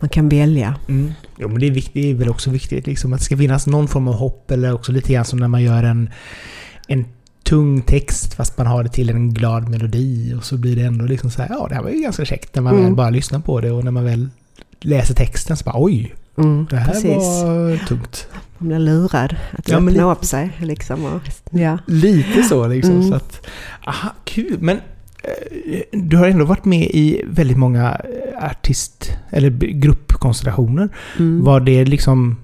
[0.00, 0.74] Man kan välja.
[0.88, 1.12] Mm.
[1.38, 3.66] Jo, men det är, viktigt, det är väl också viktigt liksom, att det ska finnas
[3.66, 6.10] någon form av hopp eller också lite grann som när man gör en,
[6.88, 7.04] en
[7.44, 11.04] tung text fast man har det till en glad melodi och så blir det ändå
[11.04, 12.84] liksom så här, ja det här var ju ganska käckt när man Mm.
[12.84, 14.28] väl bara lyssnar på det och när man väl
[14.80, 17.14] läser texten så bara oj, Mm, det här precis.
[17.42, 18.26] var tungt.
[18.58, 20.50] Man blir lurad att Ja, öppna upp sig.
[20.60, 21.78] Liksom, och, ja.
[21.86, 22.94] Lite så liksom.
[22.94, 23.08] Mm.
[23.08, 23.46] Så att,
[23.86, 24.56] aha, kul.
[24.60, 24.76] Men
[25.24, 30.88] eh, du har ändå varit med i väldigt många eh, artist eller gruppkonstellationer.
[31.18, 31.44] Mm.
[31.44, 32.36] Var det liksom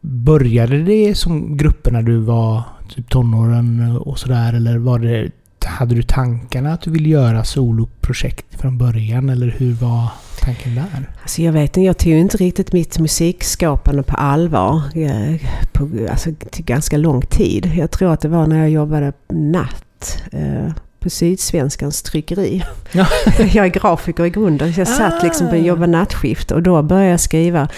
[0.00, 4.52] Började det som grupper när du var typ tonåren och sådär?
[4.52, 5.30] Eller var det,
[5.64, 9.28] hade du tankarna att du ville göra soloprojekt från början?
[9.28, 10.08] Eller hur var
[10.40, 11.10] tanken där?
[11.22, 14.82] Alltså jag vet inte, jag tog inte riktigt mitt musikskapande på allvar.
[14.94, 15.40] Eh,
[15.72, 17.72] på, alltså till ganska lång tid.
[17.76, 20.22] Jag tror att det var när jag jobbade natt.
[20.32, 20.72] Eh,
[21.06, 22.64] på Sydsvenskans tryckeri.
[22.92, 23.06] Ja.
[23.38, 24.74] jag är grafiker i grunden.
[24.74, 25.58] Så jag satt liksom på Ah.
[25.58, 27.68] jobba nattskift och då började jag skriva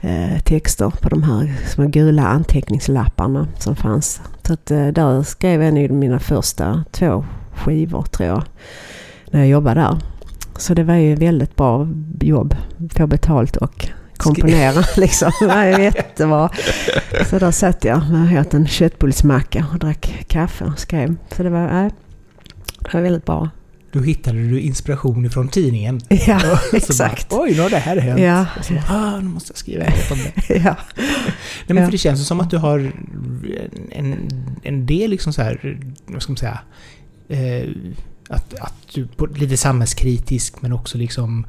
[0.00, 4.20] eh, texter på de här små gula anteckningslapparna som fanns.
[4.46, 8.42] Så att, eh, där skrev jag nog mina första två skivor tror jag.
[9.30, 9.98] När jag jobbade där.
[10.58, 11.88] Så det var ju väldigt bra
[12.20, 12.56] jobb.
[12.96, 15.32] Få betalt och komponera liksom.
[15.40, 16.50] Det var jättebra.
[17.30, 21.16] Så där satt jag med en köttbullsmacka och drack kaffe och skrev.
[21.36, 21.90] Så det var, nej,
[22.78, 23.50] det var väldigt bra.
[23.92, 26.00] Då hittade du inspiration ifrån tidningen.
[26.26, 27.28] Ja, exakt.
[27.28, 28.20] Bara, Oj, nu har det här hänt.
[28.20, 28.46] Ja.
[28.58, 30.54] Och så, ah, nu måste jag skriva ett om det.
[30.64, 30.76] Ja.
[30.96, 31.06] Nej,
[31.66, 31.84] men Ja.
[31.84, 32.92] för det känns som att du har
[33.90, 34.28] en,
[34.62, 36.58] en del liksom så här, vad ska man säga,
[37.28, 37.68] eh,
[38.28, 41.46] att, att du på lite samhällskritisk men också liksom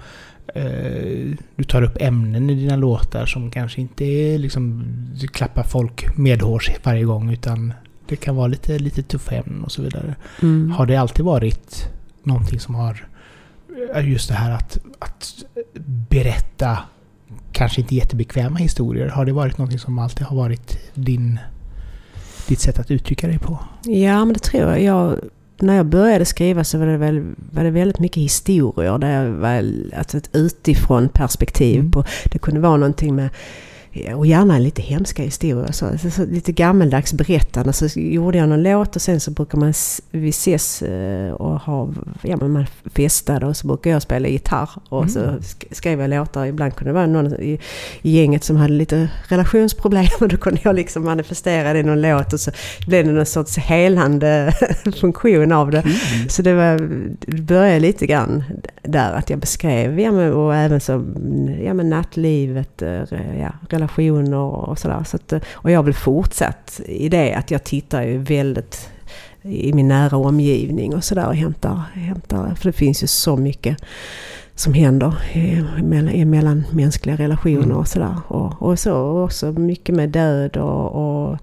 [0.56, 4.84] eh, du tar upp ämnen i dina låtar som kanske inte är liksom,
[5.21, 7.74] du klappar folk medhårs varje gång utan
[8.12, 10.15] det kan vara lite, lite tuffa ämnen och så vidare.
[10.41, 10.71] Mm.
[10.71, 11.89] Har det alltid varit
[12.24, 13.08] någonting som har
[14.04, 15.43] just det här att, att
[16.10, 16.78] berätta
[17.52, 19.08] kanske inte jättebekväma historier?
[19.08, 21.39] Har det varit någonting som alltid har varit din,
[22.47, 23.60] ditt sätt att uttrycka dig på?
[23.84, 24.82] Ja, men det tror jag.
[24.82, 25.19] jag.
[25.60, 28.97] När jag började skriva så var det, väl, var det väldigt mycket historier.
[28.97, 31.80] Där jag var, alltså ett utifrån perspektiv.
[31.80, 31.91] Mm.
[31.91, 33.30] På, det kunde vara någonting med
[34.15, 35.71] och gärna lite hemska historier.
[35.71, 37.73] Så, så, så lite gammeldags berättande.
[37.73, 39.73] Så gjorde jag någon låt och sen så brukar man
[40.12, 41.89] vi ses eh, och ha,
[42.21, 44.69] ja men man festade och så brukar jag spela gitarr.
[44.89, 45.36] Och så Mm.
[45.39, 46.45] sk- skrev jag låtar.
[46.45, 47.60] Ibland kunde det vara någon i,
[48.01, 52.01] i gänget som hade lite relationsproblem och då kunde jag liksom manifestera det i någon
[52.01, 52.51] låt och så
[52.88, 54.54] blev det någon sorts helande
[55.01, 55.84] funktion av det.
[56.30, 56.77] Så det, var,
[57.19, 58.43] det började lite grann
[58.84, 60.91] där att jag beskrev, ja, men, och även så,
[61.63, 63.04] ja, men nattlivet, eh,
[63.39, 65.04] ja, relationer och sådär.
[65.04, 68.89] Så att, och jag har väl fortsatt i det att jag tittar ju väldigt
[69.41, 73.78] i min nära omgivning och sådär och hämtar, hämtar, för det finns ju så mycket
[74.56, 77.78] som händer i, mellan, i mellanmänskliga relationer Mm.
[77.78, 78.15] och sådär.
[78.28, 81.38] Och, och så också mycket med död och, och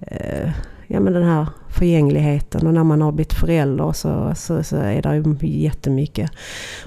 [0.00, 0.50] eh,
[0.86, 2.66] ja, men den här förgängligheten.
[2.66, 6.30] Och när man har blivit förälder så, så, så är det ju jättemycket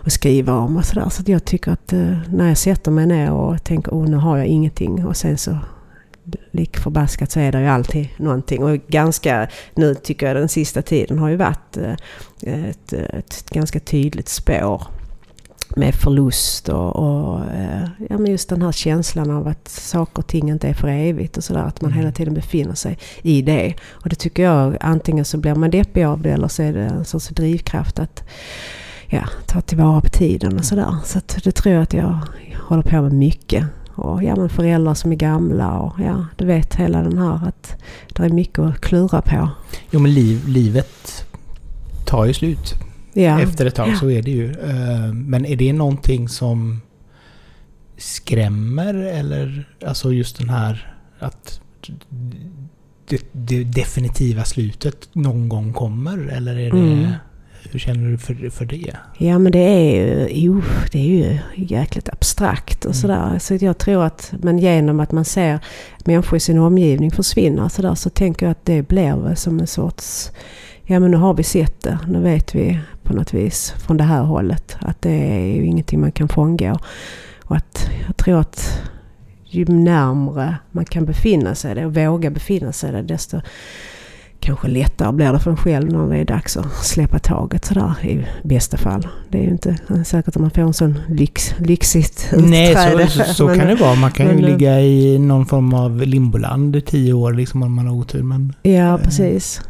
[0.04, 1.10] att skriva om och sådär.
[1.10, 4.18] Så att jag tycker att eh, när jag sätter mig ner och tänker oh nu
[4.18, 5.58] har jag ingenting och sen så
[6.52, 8.64] lik förbaskat så är det ju alltid någonting.
[8.64, 13.80] Och ganska, nu tycker jag den sista tiden har ju varit eh, ett, ett ganska
[13.80, 14.97] tydligt spår
[15.78, 20.28] med förlust och, och eh, ja, men just den här känslan av att saker och
[20.28, 21.64] ting inte är för evigt och sådär.
[21.64, 22.00] Att man Mm.
[22.00, 23.74] hela tiden befinner sig i det.
[23.90, 26.84] Och det tycker jag, antingen så blir man deppig av det eller så är det
[26.84, 28.24] en sorts drivkraft att
[29.08, 30.96] ja, ta tillvara på tiden och sådär.
[31.06, 32.20] Så att det tror jag att jag
[32.68, 33.66] håller på med mycket.
[33.96, 37.76] Och ja, men föräldrar som är gamla och ja, du vet hela den här att
[38.14, 39.50] det är mycket att klura på.
[39.92, 41.26] Jo men liv, livet
[42.06, 42.74] tar ju slut.
[43.24, 43.42] Ja.
[43.42, 44.52] Efter ett tag så är det ju.
[44.52, 46.82] Eh, Men är det någonting som
[47.98, 51.62] skrämmer eller alltså just den här att
[53.10, 56.28] det, det definitiva slutet någon gång kommer?
[56.28, 56.78] Eller är det...
[56.80, 57.12] Mm.
[57.72, 58.94] Hur känner du för, för det?
[59.18, 62.94] Ja men det är ju, jo, det är ju jäkligt abstrakt och Mm.
[63.02, 63.40] sådär.
[63.40, 65.60] Så jag tror att, men genom att man ser
[66.06, 70.32] människor i sin omgivning försvinna sådär så tänker jag att det blir som en sorts,
[70.84, 74.04] ja men nu har vi sett det, nu vet vi på något vis från det
[74.04, 76.80] här hållet att det är ju ingenting man kan frångå.
[77.44, 78.82] Och att jag tror att
[79.44, 83.42] ju närmre man kan befinna sig det och våga befinna sig det desto
[84.40, 87.94] kanske lättare blir det för en själv när det är dags att släppa taget sådär
[88.06, 89.08] i bästa fall.
[89.30, 93.08] Det är ju inte säkert att man får en sån lyx, lyxigt Nej, utträde.
[93.08, 93.96] så, så, så Men, kan det vara.
[93.96, 97.64] Man kan ju men, eh, ligga i någon form av limboland i tio år liksom
[97.64, 98.24] om man har otur.
[98.24, 99.62] Men, Ja, precis.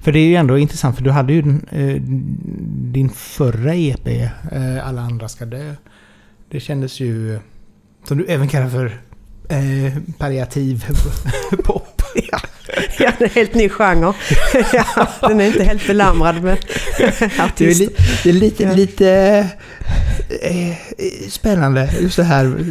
[0.00, 2.02] för det är ju ändå intressant för du hade ju den, eh,
[2.92, 4.08] din förra EP,
[4.52, 5.74] eh, Alla andra ska dö.
[6.50, 7.38] Det kändes ju,
[8.08, 8.86] som du även kallar för
[9.48, 10.84] eh, palliativ
[11.64, 11.87] pop.
[13.04, 14.12] Ja, det är en helt ny genre.
[14.72, 16.58] ja, den är inte helt belamrad med
[16.98, 17.84] Det är, artister.
[17.84, 17.90] li,
[18.22, 18.72] det är lite, Ja.
[18.72, 19.10] lite
[20.42, 20.76] eh,
[21.28, 22.64] spännande just det här.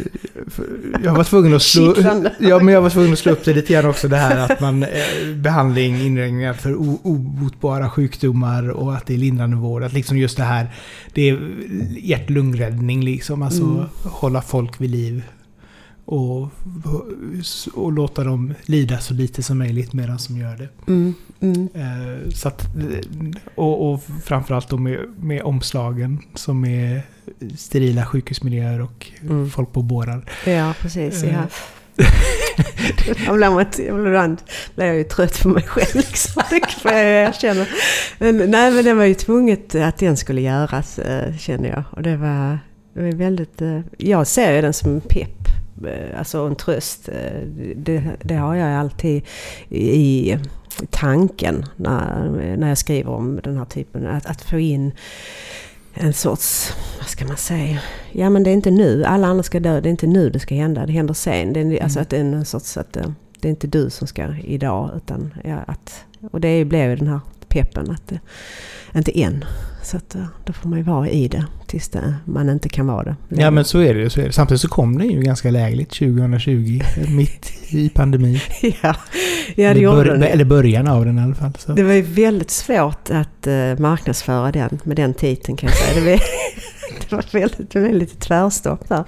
[1.04, 1.94] Jag var tvungen att slå,
[2.38, 4.60] ja, men jag var tvungen att slå upp det lite grann också det här att
[4.60, 4.88] man eh,
[5.34, 6.74] behandling, inringningar för
[7.06, 9.82] obotbara sjukdomar och att det är lindrande vård.
[9.82, 10.66] Att liksom just det här,
[11.14, 11.38] det är
[11.98, 13.42] hjärt-lungräddning liksom.
[13.42, 13.84] Alltså Mm.
[14.04, 15.22] hålla folk vid liv.
[16.10, 16.48] Och,
[17.74, 20.68] och låta dem lida så lite som möjligt medan de gör det.
[20.92, 21.68] Mm, mm.
[21.74, 22.66] Eh, så att,
[23.54, 27.02] och, och framförallt då med, med omslagen som är
[27.56, 29.50] sterila sjukhusmiljöer och Mm.
[29.50, 30.24] folk på bårar.
[30.46, 31.22] Ja, precis.
[31.22, 31.34] Eh.
[31.96, 33.34] Ja.
[33.34, 34.38] Ibland ibland
[34.74, 36.42] blir jag ju trött på mig själv liksom.
[36.50, 37.66] Det får jag erkänna.
[38.18, 41.82] Men, nej, men det var ju tvunget att den skulle göras, eh, känner jag.
[41.90, 42.58] Och det var,
[42.94, 43.62] det var väldigt...
[43.62, 45.37] eh, Jag ser ju den som pepp.
[45.86, 47.08] Eh, Alltså en tröst.
[47.08, 47.40] Eh,
[47.76, 49.22] Det, det har jag alltid
[49.68, 50.36] i,
[50.90, 54.06] tanken när, när jag skriver om den här typen.
[54.06, 54.92] Att, att få in
[55.94, 57.78] en sorts, vad ska man säga?
[58.12, 60.38] Ja men det är inte nu, alla andra ska dö, det är inte nu det
[60.38, 61.52] ska hända, det händer sen.
[61.52, 62.02] Det är, Alltså Mm.
[62.02, 63.10] att det är en sorts, att eh,
[63.40, 67.08] det är inte du som ska idag utan ja, att, och det blev ju den
[67.08, 68.20] här peppen att det,
[68.94, 69.44] inte än.
[69.82, 72.86] Så att eh, då får man ju vara i det tills det, man inte kan
[72.86, 73.16] vara det.
[73.28, 74.10] Ja men så är det.
[74.10, 74.32] Så är det.
[74.32, 78.40] Samtidigt så kom den ju ganska lägligt 2020, mitt i pandemin.
[78.62, 78.94] ja, ja
[79.54, 80.22] det eller, gjorde den.
[80.22, 81.52] eller början av den i alla fall.
[81.58, 81.72] Så.
[81.72, 85.94] Det var ju väldigt svårt att uh, marknadsföra den med den titeln kan jag säga.
[86.00, 86.20] Det var,
[87.10, 89.04] det var väldigt, det var lite tvärstopp där.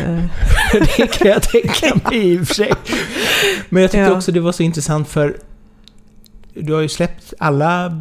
[0.00, 0.24] Eh,
[0.96, 2.72] det kan jag tänka mig i och för sig.
[3.68, 4.16] Men jag tyckte Ja.
[4.16, 5.36] också det var så intressant för
[6.60, 7.92] du har ju släppt alla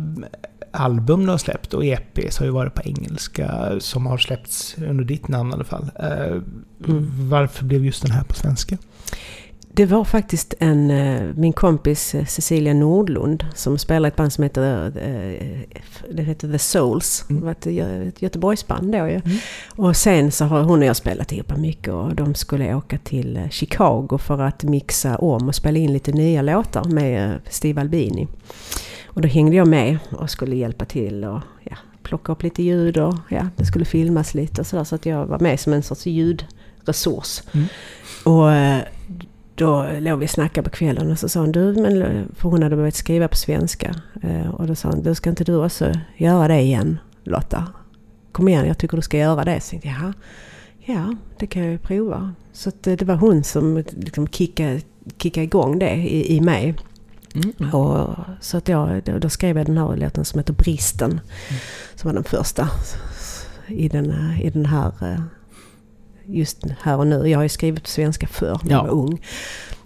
[0.72, 5.04] album du har släppt och EPs har ju varit på engelska som har släppts under
[5.04, 5.90] ditt namn i alla fall.
[6.00, 6.42] Eh,
[6.88, 7.30] Mm.
[7.30, 8.78] Varför blev just den här på svenska?
[9.78, 14.44] Det var faktiskt en, eh, min kompis eh, Cecilia Nordlund som spelar ett band som
[14.44, 15.60] heter, eh,
[16.12, 17.26] det heter The Souls.
[17.30, 17.40] Mm.
[17.40, 19.22] Det var ett, Gö- ett Göteborgsband då ju.
[19.26, 19.38] Mm.
[19.76, 23.40] Och sen så har hon och jag spelat ihop mycket och de skulle åka till
[23.52, 28.28] Chicago för att mixa om och spela in lite nya låtar med Steve Albini.
[29.06, 32.98] Och då hängde jag med och skulle hjälpa till och ja, plocka upp lite ljud
[32.98, 34.84] och ja, det skulle filmas lite och sådär.
[34.84, 37.42] Så att jag var med som en sorts ljudresurs.
[37.54, 37.68] Mm.
[38.24, 38.52] Och
[39.58, 42.64] då låg vi och snackade på kvällen och så sa hon du, men, för hon
[42.64, 43.96] hade börjat skriva på svenska.
[44.24, 47.68] Eh, Och då sa hon, du ska inte du också göra det igen Lotta?
[48.32, 49.60] Kom igen, jag tycker du ska göra det.
[49.62, 50.14] Så tänkte jag, "Jaha,
[50.86, 52.34] ja, det kan jag ju prova.
[52.54, 54.82] Så eh, det var hon som liksom kickade,
[55.18, 56.76] kickade igång det i, i mig.
[57.36, 57.74] Mm.
[57.74, 61.20] Och, så att jag, då, då skrev jag den här låten som heter Bristen.
[61.96, 62.70] Som var den första
[63.68, 65.22] i den, i den här, eh,
[66.28, 67.28] just här och nu.
[67.30, 68.84] Jag har ju skrivit på svenska förr när jag Ja.
[68.84, 69.22] var ung.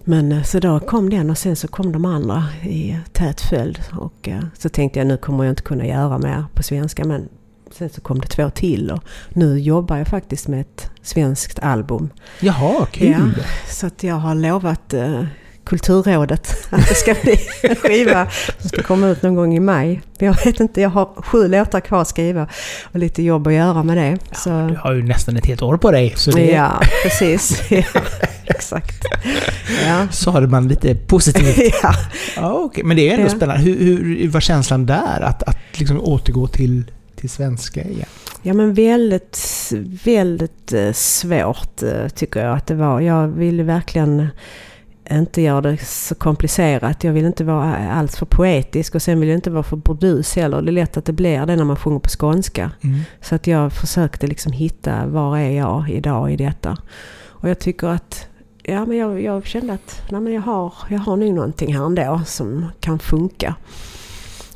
[0.04, 3.78] Men eh, så då kom den och sen så kom de andra i tät följd.
[3.92, 7.04] Och eh, så tänkte jag nu kommer jag inte kunna göra mer på svenska.
[7.04, 7.28] Men
[7.70, 12.08] sen så kom det två till och nu jobbar jag faktiskt med ett svenskt album.
[12.40, 13.34] Jaha, kul!
[13.70, 15.24] Så att jag har lovat eh,
[15.64, 18.26] Kulturrådet att det ska bli en skiva
[18.58, 20.00] som ska komma ut någon gång i maj.
[20.18, 22.46] Jag vet inte, jag har sju låtar kvar att skriva
[22.92, 24.10] och lite jobb att göra med det.
[24.10, 26.12] Du Så, har ju nästan ett helt år på dig.
[26.16, 27.62] Så det ja, precis.
[27.70, 27.82] Ja,
[28.44, 29.04] exakt.
[29.86, 30.08] Ja.
[30.10, 31.74] sa man lite positivt.
[31.82, 31.94] ja.
[32.36, 32.84] Ja, okej.
[32.84, 33.36] Men det är ändå Ja.
[33.36, 33.62] spännande.
[33.62, 35.20] Hur, hur var känslan där?
[35.20, 36.84] Att, att liksom återgå till,
[37.16, 38.08] till svenska igen?
[38.42, 39.38] ja, men väldigt,
[40.04, 43.00] väldigt eh, svårt eh, tycker jag att det var.
[43.00, 44.28] Jag ville verkligen
[45.18, 47.04] inte göra det så komplicerat.
[47.04, 50.36] Jag vill inte vara allt för poetisk och sen vill jag inte vara för burdus
[50.36, 50.62] heller.
[50.62, 52.70] Det är lätt att det blir det när man sjunger på skånska.
[52.80, 53.00] Mm.
[53.20, 56.76] Så att jag försökte liksom hitta var är jag idag i detta.
[57.26, 58.26] Och jag tycker att
[58.62, 61.86] ja, men jag, jag kände att nej, men jag, har, jag har nog någonting här
[61.86, 63.54] ändå som kan funka.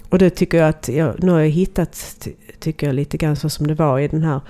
[0.08, 3.36] Och det tycker jag att jag, nu har jag hittat, ty- tycker jag lite grann
[3.36, 4.40] så som det var i den här,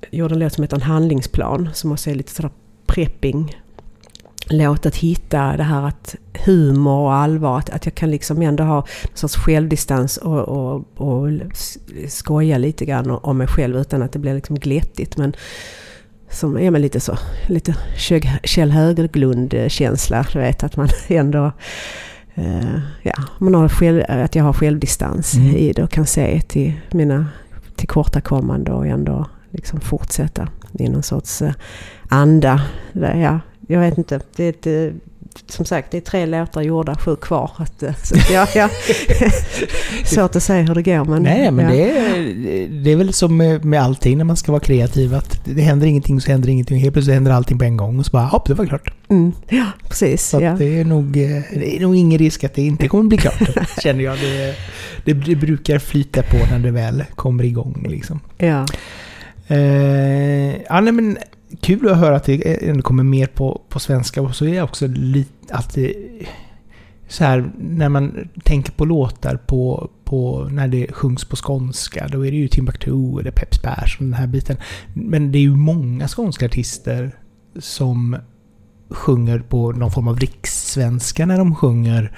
[0.00, 2.50] jag gjorde en låt som heter En handlingsplan som också är lite sådär
[2.86, 3.56] prepping
[4.50, 6.14] låt att hitta det här att
[6.46, 10.84] humor och allvar, att, att jag kan liksom ändå ha en sorts självdistans och, och,
[11.00, 11.28] och
[12.08, 15.16] skoja lite grann om mig själv utan att det blir liksom glättigt.
[15.16, 15.32] Men
[16.30, 17.74] som är men lite så, lite
[18.42, 21.52] Kjell- Höglund-känsla, du vet att man ändå
[22.34, 25.56] eh, ja, man har själv, att jag har självdistans Mm.
[25.56, 27.26] i det och kan se till mina
[27.76, 31.52] tillkortakommande och ändå liksom fortsätta i någon sorts eh,
[32.08, 32.62] anda.
[32.92, 34.20] Där, ja, jag vet inte.
[34.36, 34.96] Det är ett, eh,
[35.46, 37.50] som sagt, det är tre låtar gjorda, sju kvar.
[37.58, 38.68] Eh, så, att, ja, ja.
[40.04, 41.04] Svårt att säga hur det går.
[41.04, 41.70] Men, Nej, men ja.
[41.72, 45.14] det, är, det är väl som med, med allting när man ska vara kreativ.
[45.14, 46.78] Att det händer ingenting så händer ingenting.
[46.80, 48.94] Helt plötsligt händer allting på en gång och så bara hopp, det var klart.
[49.08, 50.26] Mm, ja, precis.
[50.28, 50.52] Så Ja.
[50.58, 53.42] det, är nog, eh, det är nog ingen risk att det inte kommer bli klart.
[53.82, 54.18] känner jag.
[54.18, 54.54] Det,
[55.04, 57.86] det, det brukar flyta på när det väl kommer igång.
[57.88, 58.20] Liksom.
[58.38, 58.66] Ja.
[59.48, 61.18] Eh, ja, nej, men
[61.60, 64.22] kul att höra att det ändå kommer mer på, på svenska.
[64.22, 65.94] Och så är jag också lite alltid
[67.08, 72.08] så här när man tänker på låtar på, på när det sjungs på skånska.
[72.08, 74.56] Då är det ju Timbuktu eller Peps Persson den här biten.
[74.94, 77.14] Men det är ju många skånska artister
[77.58, 78.16] som
[78.90, 82.10] sjunger på någon form av rikssvenska när de sjunger eh,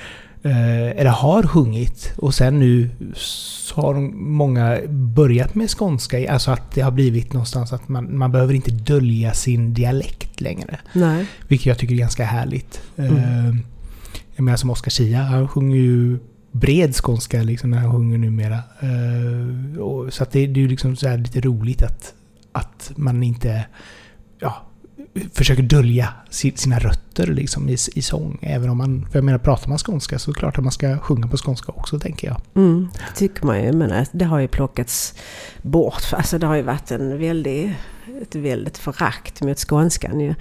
[0.44, 2.12] eller har sjungit.
[2.17, 6.33] Och sen nu så har många börjat med skånska.
[6.33, 10.79] Alltså att det har blivit någonstans att man, man behöver inte dölja sin dialekt längre.
[10.92, 11.27] Nej.
[11.48, 12.81] Vilket jag tycker är ganska härligt.
[12.96, 13.17] Mm.
[13.17, 13.54] Eh,
[14.37, 16.19] jag menar som Oscar Zia, han sjunger ju
[16.52, 18.56] bred skånska liksom när han sjunger numera.
[18.81, 22.14] Eh, så att det, det är ju liksom så här lite roligt att,
[22.52, 23.64] att man inte
[24.38, 24.62] ja,
[25.33, 28.38] försöker dölja si- sina rötter liksom i, i sång.
[28.42, 30.73] Även om man, för jag menar pratar man skånska så är det klart att man
[30.73, 32.40] ska sjunga på skånska också tänker jag.
[32.54, 35.15] Mm, det tycker man ju, men det har ju plockats
[35.63, 36.02] bort.
[36.13, 37.77] Alltså det har ju varit en väldig,
[38.23, 40.35] ett väldigt förakt mot skånskan ju.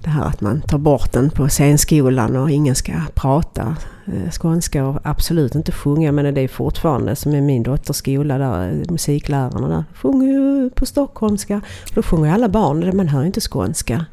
[0.00, 4.86] Det här att man tar bort den på scenskolan och ingen ska prata eh, skånska
[4.86, 6.12] och absolut inte sjunga.
[6.12, 10.70] Men det är fortfarande som i min dotters skola där eh, musiklärarna där sjunger ju
[10.70, 11.60] på stockholmska.
[11.94, 14.04] Då sjunger ju alla barn, man hör ju inte skånska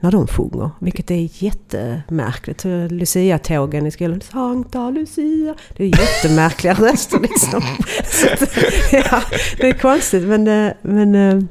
[0.00, 0.70] när de sjunger.
[0.78, 2.64] Vilket är jättemärkligt.
[2.90, 4.20] Lucia-tågen i skolan.
[4.20, 5.54] Sankta Lucia.
[5.76, 7.62] Det är jättemärkliga röster liksom.
[8.04, 8.26] Så
[8.92, 9.22] ja,
[9.56, 11.44] det är konstigt men, eh, men eh,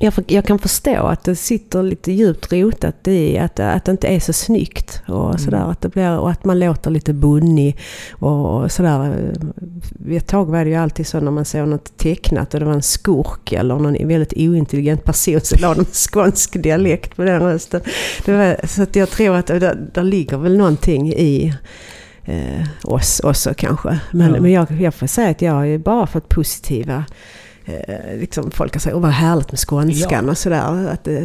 [0.00, 4.06] jag, jag kan förstå att det sitter lite djupt rotat i att, att det inte
[4.06, 5.02] är så snyggt.
[5.08, 7.78] Och, sådär, att det blir, och att man låter lite bunnig.
[8.12, 9.32] Och, och sådär.
[10.10, 12.72] Ett tag var det ju alltid så när man såg något tecknat och det var
[12.72, 17.80] en skurk eller någon väldigt ointelligent person så la de skånsk dialekt på den rösten.
[18.24, 21.54] Det var, så att jag tror att det, där ligger väl någonting i
[22.24, 23.98] eh, oss också kanske.
[24.10, 24.40] Men, Ja.
[24.40, 27.04] men jag, jag får säga att jag har ju bara fått positiva
[27.68, 30.30] Eh, liksom folk har sagt åh vad härligt med skånskan Ja.
[30.30, 30.88] och sådär.
[30.92, 31.24] Att eh,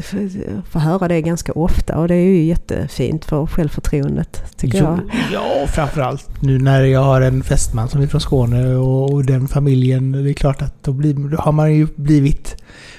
[0.70, 5.00] få, höra det ganska ofta och det är ju jättefint för självförtroendet tycker Jo, jag.
[5.34, 9.48] ja, framförallt nu när jag har en fästman som är från Skåne och, och den
[9.48, 10.12] familjen.
[10.12, 12.56] Det är klart att då, blir, då har man ju blivit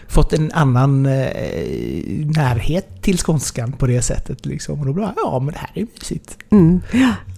[0.08, 1.28] fått en annan eh,
[2.36, 4.46] närhet till skånskan på det sättet.
[4.46, 4.80] Liksom.
[4.80, 6.38] Och då blir ja men det här är mysigt.
[6.50, 6.80] Mm.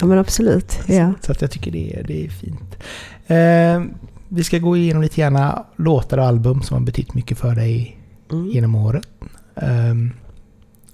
[0.00, 0.78] Ja, men absolut.
[0.86, 1.12] Ja.
[1.20, 2.76] Så att jag tycker det, är- det är fint.
[3.26, 3.98] Eh,
[4.34, 7.98] vi ska gå igenom lite gärna låtar och album som har betytt mycket för dig
[8.32, 8.50] Mm.
[8.50, 9.08] genom året.
[9.56, 10.10] Ehm,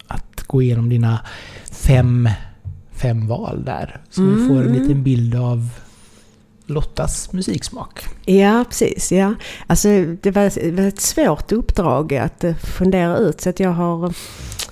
[0.06, 1.20] att gå igenom dina
[1.72, 2.28] fem,
[2.92, 4.00] fem val där.
[4.10, 4.72] Så vi får en Mm.
[4.82, 5.68] liten bild av
[6.66, 8.04] Lottas musiksmak.
[8.24, 9.12] Ja, precis.
[9.12, 9.34] Ja.
[9.66, 9.88] Alltså,
[10.22, 13.40] det var det var ett svårt uppdrag att eh, fundera ut.
[13.40, 14.14] Så att jag har,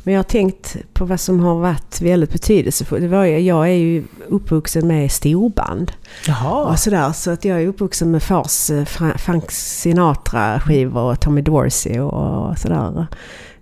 [0.03, 3.03] men jag har tänkt på vad som har varit väldigt betydelsefullt.
[3.03, 5.93] Det var, jag är ju uppvuxen med storband.
[6.27, 6.65] Jaha.
[6.71, 11.43] Och sådär, så att jag är uppvuxen med fars eh, Fra- Frank Sinatra-skivor och Tommy
[11.43, 13.07] Dorsey och sådär.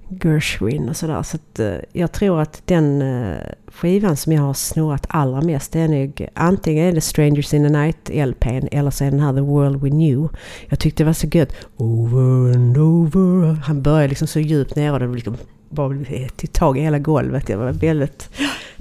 [0.09, 1.23] Gershwin och sådär.
[1.23, 5.73] Så att, eh, jag tror att den eh, skivan som jag har snurrat allra mest
[5.73, 9.21] det är nog antingen är det Strangers in the Night LPn eller så är den
[9.21, 10.29] här The World We Knew.
[10.69, 11.53] Jag tyckte det var så gött.
[11.77, 13.53] Over and over.
[13.55, 15.37] Han började liksom så djupt ner och det liksom
[15.69, 15.95] bara
[16.37, 17.49] till tag i hela golvet.
[17.49, 18.31] Jag var väldigt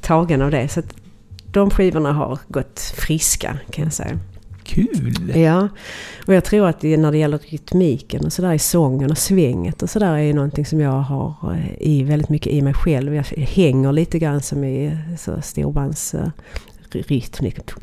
[0.01, 0.67] tagen av det.
[0.67, 0.95] Så att
[1.51, 4.19] de skivorna har gått friska kan jag säga.
[4.65, 5.31] Kul!
[5.35, 5.69] Ja,
[6.27, 9.83] och jag tror att det, när det gäller rytmiken och sådär i sången och svänget
[9.83, 13.15] och sådär är ju någonting som jag har eh, i väldigt mycket i mig själv.
[13.15, 16.27] Jag hänger lite grann som i så storbands uh,
[16.91, 17.45] rytm.
[17.45, 17.75] liksom,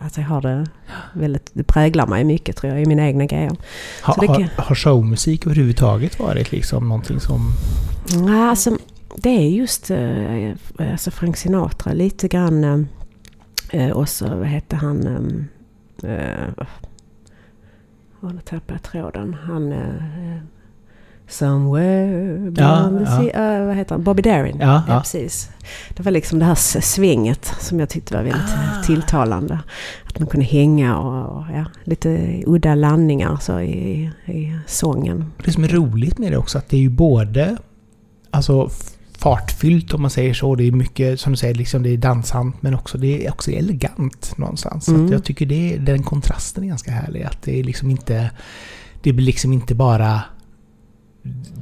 [0.00, 0.66] Alltså jag har det
[1.14, 3.52] väldigt, det präglar mig mycket tror jag i mina egna grejer.
[4.02, 7.52] Ha, det har, har showmusik överhuvudtaget varit liksom någonting som...
[8.28, 8.76] Ja, alltså,
[9.16, 12.64] det är just eh, alltså Frank Sinatra lite grann.
[12.64, 12.80] eh,
[13.72, 15.48] Eh, och så, vad hette han?
[16.04, 16.66] Eh, eh,
[18.20, 19.34] nu tappade jag tråden.
[19.34, 19.72] Han...
[19.72, 20.38] Eh,
[21.28, 23.20] Somewhere beyond the ja.
[23.20, 23.58] sea.
[23.60, 24.04] eh, vad heter han?
[24.04, 24.56] Bobby Darin.
[24.60, 24.98] Ja, ja.
[25.00, 25.50] precis.
[25.96, 28.82] Det var liksom det här s- svänget som jag tyckte var väldigt Ah.
[28.82, 29.58] tilltalande.
[30.08, 35.32] Att man kunde hänga och, och ja, lite udda landningar så i, i sången.
[35.44, 37.56] Det som är roligt med det också att det är ju både
[38.30, 38.70] alltså
[39.22, 40.54] fartfyllt om man säger så.
[40.54, 43.50] Det är mycket, som du säger, liksom det är dansant men också det är också
[43.50, 44.84] elegant någonstans.
[44.84, 45.04] Så Mm.
[45.06, 47.22] att jag tycker det, den kontrasten är ganska härlig.
[47.22, 48.30] Att det är liksom inte...
[49.02, 50.20] Det blir liksom inte bara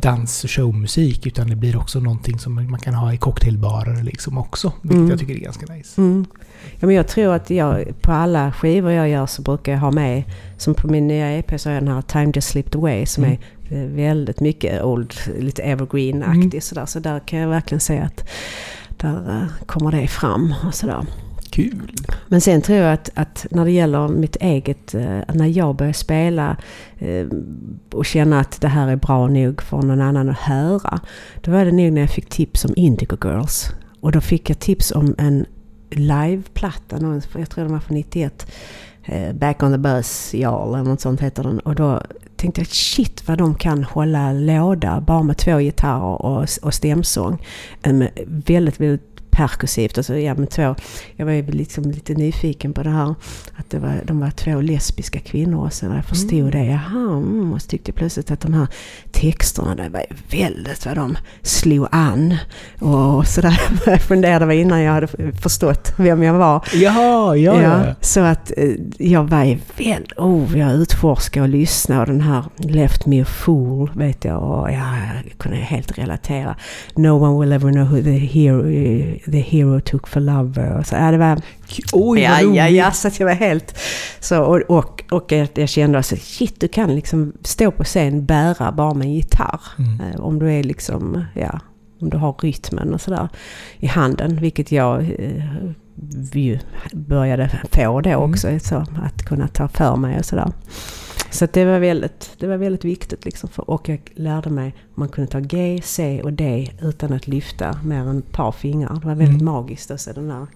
[0.00, 4.38] dans och showmusik utan det blir också någonting som man kan ha i cocktailbarer liksom
[4.38, 4.72] också.
[4.82, 5.11] Vilket Mm.
[5.11, 6.00] jag tycker är ganska nice.
[6.00, 6.26] Mm.
[6.80, 9.90] Ja, men jag tror att jag på alla skivor jag gör så brukar jag ha
[9.90, 10.22] med,
[10.58, 13.24] som på min nya EP så har jag den här Time Just Slipped Away som
[13.24, 13.36] Mm.
[13.36, 13.40] är
[13.70, 16.60] väldigt mycket old, lite evergreen-aktig Mm.
[16.60, 16.86] sådär.
[16.86, 18.28] Så där kan jag verkligen säga att
[18.96, 21.06] där eh, kommer det fram och sådär.
[21.50, 21.92] Kul!
[22.28, 25.92] Men sen tror jag att, att när det gäller mitt eget, eh, när jag börjar
[25.92, 26.56] spela
[26.98, 27.26] eh,
[27.92, 31.00] och känna att det här är bra nog för någon annan att höra.
[31.40, 33.66] Då var det nog när jag fick tips om Indigo Girls.
[34.00, 35.46] Och då fick jag tips om en
[35.90, 38.46] liveplatta, jag tror den var från 91.
[39.04, 41.60] eh, Back on the bus, Jarl eller något sånt heter den.
[41.60, 42.02] Och då
[42.41, 47.47] tänkte jag shit vad de kan hålla låda bara med två gitarrer och, och stämsång.
[48.26, 49.98] Väldigt, väldigt perkursivt.
[49.98, 50.74] Alltså, ja, med två,
[51.16, 53.14] jag var ju liksom lite nyfiken på det här.
[53.56, 55.64] Att det var, de var två lesbiska kvinnor.
[55.66, 56.50] Och så när jag förstod mm.
[56.50, 58.66] det, jaha, mm, och så tyckte jag plötsligt att de här
[59.12, 62.36] texterna, det var väldigt vad de slog an.
[62.78, 63.60] Och sådär.
[63.86, 66.64] Jag funderade innan jag hade förstått vem jag var.
[66.74, 67.94] Jaha, ja, ja.
[68.00, 72.00] Så att eh, jag var ju väldigt, oh, jag utforskade och lyssnade.
[72.00, 74.42] Och den här Left Me A Fool, vet jag.
[74.42, 76.56] Och ja, jag kunde helt relatera.
[76.94, 78.62] No one will ever know who the hero
[79.24, 80.78] The Hero Took for Lover.
[80.78, 81.40] Och så, ja, det var...
[81.92, 83.78] Oj, ja, ja, ja, så att jag var helt...
[84.20, 88.72] Så, och, och, och jag kände alltså, shit, du kan liksom stå på scen bära
[88.72, 89.60] bara med en gitarr.
[89.78, 90.00] Mm.
[90.00, 91.60] Eh, om du är liksom, ja,
[92.00, 93.28] om du har rytmen och sådär
[93.78, 94.36] i handen.
[94.36, 95.44] Vilket jag eh,
[96.32, 96.58] ju
[96.92, 98.30] började få då mm.
[98.30, 98.48] också.
[98.48, 98.60] Mm.
[98.60, 100.52] Så, att kunna ta för mig och sådär.
[101.30, 103.24] Så det, var väldigt, det var väldigt viktigt.
[103.24, 107.12] Liksom för, och jag lärde mig att man kunde ta G, C och D utan
[107.12, 108.94] att lyfta mer än ett par fingrar.
[109.00, 109.54] Det var väldigt mm.
[109.54, 110.46] magiskt att se den där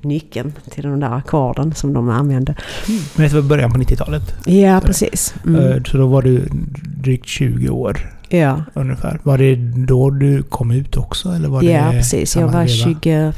[0.00, 2.54] nyckeln till den där ackorden som de använde.
[2.88, 3.00] Mm.
[3.16, 4.34] Men det var början på 90-talet?
[4.46, 5.34] Ja, precis.
[5.46, 5.72] Mm.
[5.72, 6.48] Eh, så då var du
[7.02, 8.10] drygt 20 år?
[8.28, 8.64] Ja.
[8.74, 9.20] Ungefär.
[9.22, 9.56] Var det
[9.86, 11.28] då du kom ut också?
[11.28, 12.36] Eller var ja, precis.
[12.36, 13.32] Jag var 24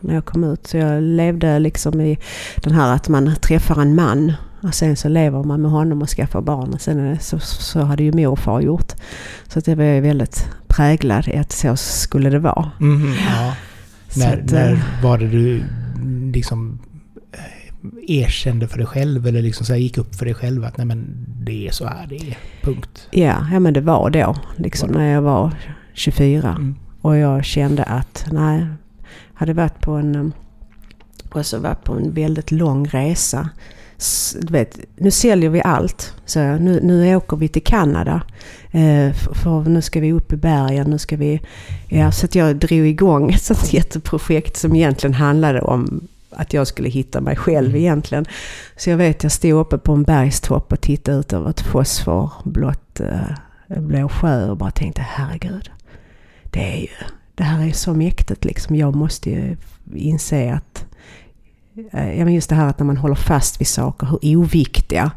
[0.00, 0.66] när jag kom ut.
[0.66, 2.18] Så jag levde liksom i
[2.56, 4.32] den här att man träffar en man
[4.64, 6.72] och sen så lever man med honom och skaffar barn.
[6.74, 8.92] Och sen så, så hade ju mor och far gjort.
[9.48, 12.70] Så att det var jag väldigt präglad i att så skulle det vara.
[12.80, 13.56] Mm, ja.
[14.16, 15.62] när, att, när eh, var det du
[16.32, 16.78] liksom
[17.32, 20.86] eh, erkände för dig själv eller liksom så gick upp för dig själv att nej
[20.86, 23.08] men det är så här det är, punkt?
[23.10, 24.36] Ja, ja men det var då.
[24.56, 25.04] Liksom var det?
[25.04, 25.52] när jag var
[25.92, 26.48] 24.
[26.48, 26.76] Mm.
[27.00, 28.66] Och jag kände att nej,
[29.34, 30.26] hade varit på en eh,
[31.32, 33.48] och så varit på en väldigt lång resa
[34.40, 36.14] du vet, nu säljer vi allt.
[36.24, 38.22] Så nu, nu åker vi till Kanada.
[38.70, 40.90] Eh, för, för, nu ska vi upp i bergen.
[40.90, 41.40] Nu ska vi,
[41.88, 46.66] ja, så att jag drog igång ett sånt jätteprojekt som egentligen handlade om att jag
[46.66, 47.80] skulle hitta mig själv mm.
[47.80, 48.26] egentligen.
[48.76, 53.00] Så jag vet, jag stod uppe på en bergstopp och tittade ut över ett fosforblått
[53.00, 55.70] eh, blå sjö och bara tänkte herregud.
[56.42, 58.76] Det är ju, det här är så mäktigt liksom.
[58.76, 59.56] Jag måste ju
[59.94, 60.86] inse att
[61.92, 65.10] ja, men just det här att när man håller fast vid saker, hur oviktiga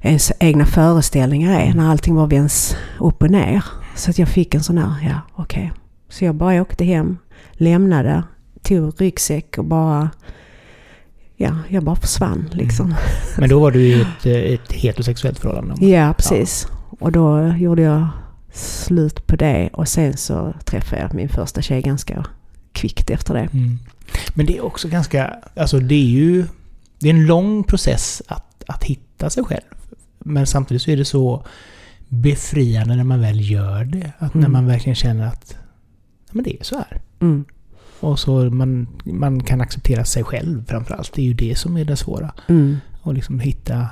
[0.00, 3.64] ens egna föreställningar är när allting bara vänds upp och ner.
[3.94, 5.62] Så att jag fick en sån här, ja okej.
[5.64, 5.80] Okay.
[6.08, 7.18] Så jag bara åkte hem,
[7.52, 8.22] lämnade,
[8.62, 10.10] tog ryggsäck och bara
[11.38, 12.86] Ja, jag bara försvann liksom.
[12.86, 12.98] Mm.
[13.38, 15.86] Men då var du i ett, ett heterosexuellt förhållande?
[15.86, 16.66] Ja, precis.
[16.70, 16.96] Ja.
[17.00, 18.08] Och då gjorde jag
[18.52, 22.26] slut på det och sen så träffade jag min första tjej ganska
[22.72, 23.48] kvickt efter det.
[23.52, 23.78] Mm.
[24.34, 26.46] Men det är också ganska, alltså det är ju,
[26.98, 29.74] det är en lång process att, att hitta sig själv.
[30.18, 31.46] Men samtidigt så är det så
[32.08, 34.12] befriande när man väl gör det.
[34.18, 34.42] Att mm.
[34.42, 35.56] när man verkligen känner att
[36.30, 37.00] men det är så här.
[37.20, 37.44] Mm.
[38.00, 41.12] Och så man, man kan acceptera sig själv framförallt.
[41.12, 42.34] Det är ju det som är det svåra.
[42.48, 42.76] Mm.
[43.02, 43.88] Och liksom hitta,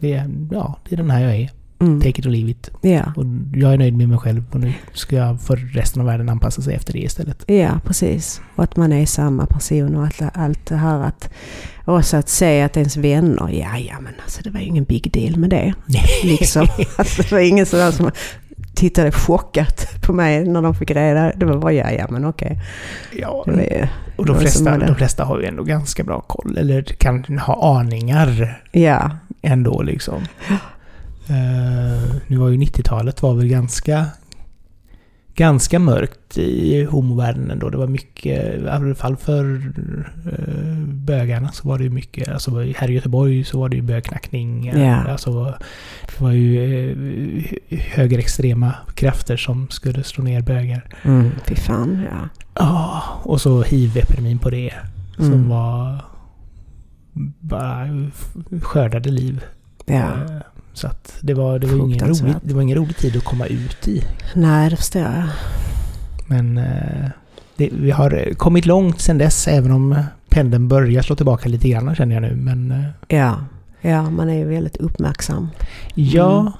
[0.00, 1.50] det, ja, det är den här jag är.
[1.78, 2.00] Mm.
[2.00, 2.70] Take it or leave it.
[2.82, 3.18] Yeah.
[3.18, 3.24] Och
[3.54, 6.62] jag är nöjd med mig själv och nu ska jag för resten av världen anpassa
[6.62, 7.44] sig efter det istället.
[7.46, 8.40] Ja, precis.
[8.54, 11.30] Och att man är samma person och allt, allt det här att...
[11.84, 15.12] Också att se att ens vänner, ja, ja men alltså det var ju ingen big
[15.12, 15.74] deal med det.
[16.24, 16.66] liksom.
[16.96, 18.10] Alltså, det var ingen sådär som
[18.74, 21.32] tittade chockat på mig när de fick reda.
[21.36, 22.60] Det var bara ja, ja men okej.
[23.12, 26.58] Ja, var, och de flesta, de flesta har ju ändå ganska bra koll.
[26.58, 28.60] Eller kan ha aningar.
[28.72, 29.10] Ja.
[29.42, 30.22] Ändå liksom.
[31.30, 34.06] Uh, nu var ju 90-talet var väl ganska
[35.36, 37.70] ganska mörkt i homovärlden ändå.
[37.70, 42.50] Det var mycket, i alla fall för uh, bögarna så var det ju mycket, alltså
[42.76, 44.66] här i Göteborg så var det ju bögknackning.
[44.66, 45.10] Yeah.
[45.10, 45.44] Alltså,
[46.02, 50.84] det var ju uh, högerextrema krafter som skulle slå ner bögar.
[51.02, 52.28] Mm, fy fan, ja.
[52.54, 54.72] Ja, och så hiv-epidemin på det.
[55.18, 55.30] Mm.
[55.30, 56.04] Som var
[57.40, 57.88] bara
[58.62, 59.44] skördade liv.
[59.86, 60.12] Ja.
[60.76, 63.46] Så att det var, det, var ingen rolig, det var ingen rolig tid att komma
[63.46, 64.02] ut i.
[64.34, 65.22] Nej, det förstår jag.
[66.26, 67.10] Men eh,
[67.56, 71.94] det, vi har kommit långt sedan dess, även om pendeln börjar slå tillbaka lite grann
[71.94, 72.36] känner jag nu.
[72.36, 73.44] Men, eh, ja.
[73.80, 75.48] ja, man är ju väldigt uppmärksam.
[75.94, 76.52] Ja, mm.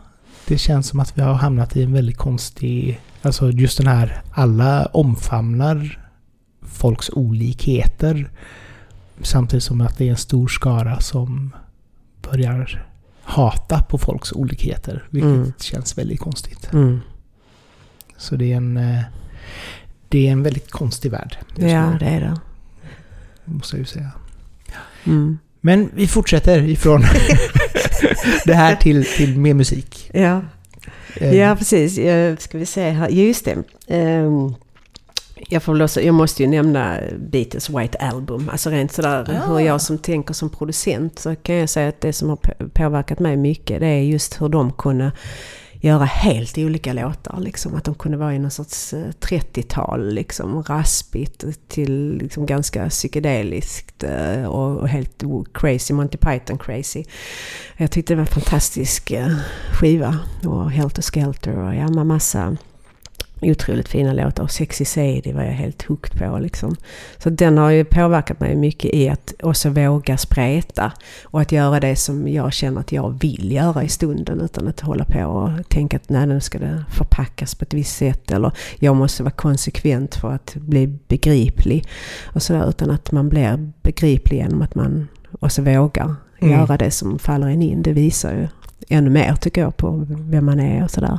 [0.46, 3.00] det känns som att vi har hamnat i en väldigt konstig...
[3.22, 6.08] Alltså just den här, alla omfamnar
[6.62, 8.30] folks olikheter.
[9.22, 11.52] Samtidigt som att det är en stor skara som
[12.30, 12.86] börjar
[13.26, 15.08] hata på folks olikheter.
[15.10, 15.52] Vilket mm.
[15.60, 16.72] känns väldigt konstigt.
[16.72, 17.00] Mm.
[18.16, 18.76] Så det är en...
[18.76, 19.00] Eh,
[20.08, 21.38] det är en väldigt konstig värld.
[21.56, 22.40] Ja, det är det.
[23.44, 24.10] Måste jag ju säga.
[25.04, 25.38] Mm.
[25.60, 27.02] Men vi fortsätter ifrån
[28.44, 30.10] det här till, till mer musik.
[30.14, 30.42] Ja,
[31.20, 31.98] Eh, ja precis.
[31.98, 33.08] Eh, Ska vi se här.
[33.08, 33.62] Just det.
[33.86, 34.54] Ehm,
[35.48, 38.48] Jag, får låsa, jag måste ju nämna Beatles White Album.
[38.52, 39.46] Alltså rent sådär Ah.
[39.52, 42.68] hur jag som tänker som producent så kan jag säga att det som har på-
[42.74, 45.12] påverkat mig mycket det är just hur de kunde
[45.80, 47.40] göra helt olika låtar.
[47.40, 47.74] Liksom.
[47.74, 54.04] Att de kunde vara i någon sorts eh, 30-tal, liksom, raspigt till liksom, ganska psykedeliskt
[54.04, 55.22] eh, och, och helt
[55.54, 57.04] crazy, Monty Python crazy.
[57.76, 59.28] Jag tyckte det var en fantastisk eh,
[59.72, 60.18] skiva.
[60.46, 62.56] Och Helter Skelter och ja, massa
[63.40, 64.42] otroligt fina låtar.
[64.42, 66.76] Och Sexy Sadie var jag helt hooked på liksom.
[67.18, 70.92] Så den har ju påverkat mig mycket i att också våga spreta.
[71.24, 74.80] Och att göra det som jag känner att jag vill göra i stunden utan att
[74.80, 78.30] hålla på och tänka att nej, nu ska det förpackas på ett visst sätt.
[78.30, 81.84] Eller jag måste vara konsekvent för att bli begriplig.
[82.24, 85.08] Och sådär, utan att man blir begriplig genom att man
[85.40, 86.52] också vågar Mm.
[86.60, 87.82] göra det som faller en in.
[87.82, 88.48] Det visar ju
[88.88, 91.18] ännu mer tycker jag på vem man är och sådär.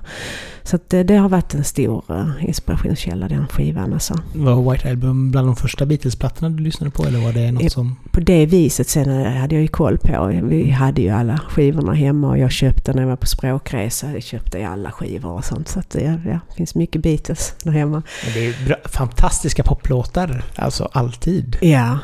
[0.63, 4.15] Så att det, det har varit en stor eh, inspirationskälla den skivan alltså.
[4.33, 7.67] Var White Album bland de första Beatles-plattorna du lyssnade på eller var det något Eh,
[7.67, 7.95] som...
[8.11, 10.39] På det viset sen eh, hade jag ju koll på.
[10.43, 14.11] Vi hade ju alla skivorna hemma och jag köpte när jag var på språkresa.
[14.13, 15.67] Jag köpte alla skivor och sånt.
[15.67, 16.11] Så att det ja,
[16.49, 18.03] det finns mycket Beatles där hemma.
[18.25, 21.57] Men Det är bra, fantastiska poplåtar, alltså alltid.
[21.61, 21.99] Ja,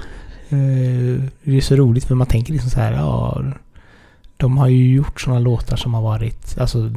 [0.50, 3.44] Eh, Det är så roligt för man tänker liksom så här, ja...
[4.44, 6.92] De har ju gjort sådana låtar som har varit, alltså...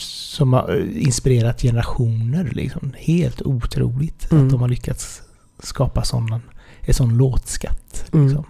[0.00, 2.92] Som har eh, inspirerat generationer liksom.
[2.98, 4.44] Helt otroligt Mm.
[4.44, 5.22] att de har lyckats
[5.62, 6.40] skapa sån,
[6.80, 8.04] en sån låtskatt.
[8.12, 8.26] Mm.
[8.26, 8.44] Liksom.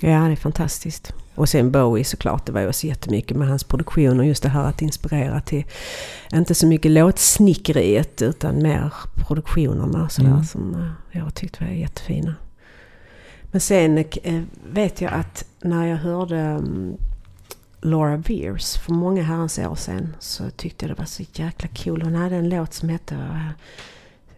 [0.00, 1.12] ja det är fantastiskt.
[1.34, 4.48] Och sen Bowie såklart, det var ju också jättemycket med hans produktion och just det
[4.48, 5.64] här att inspirera till,
[6.32, 10.44] inte så mycket låtsnickeriet utan mer produktionerna sådär Mm.
[10.44, 12.34] som eh, jag tyckte var jättefina.
[13.50, 14.40] Men sen eh,
[14.72, 16.96] vet jag att när jag hörde mm,
[17.80, 22.02] Laura Beers för många herrans år sedan så tyckte jag det var så jäkla cool.
[22.02, 23.50] Hon hade en låt som hette eh,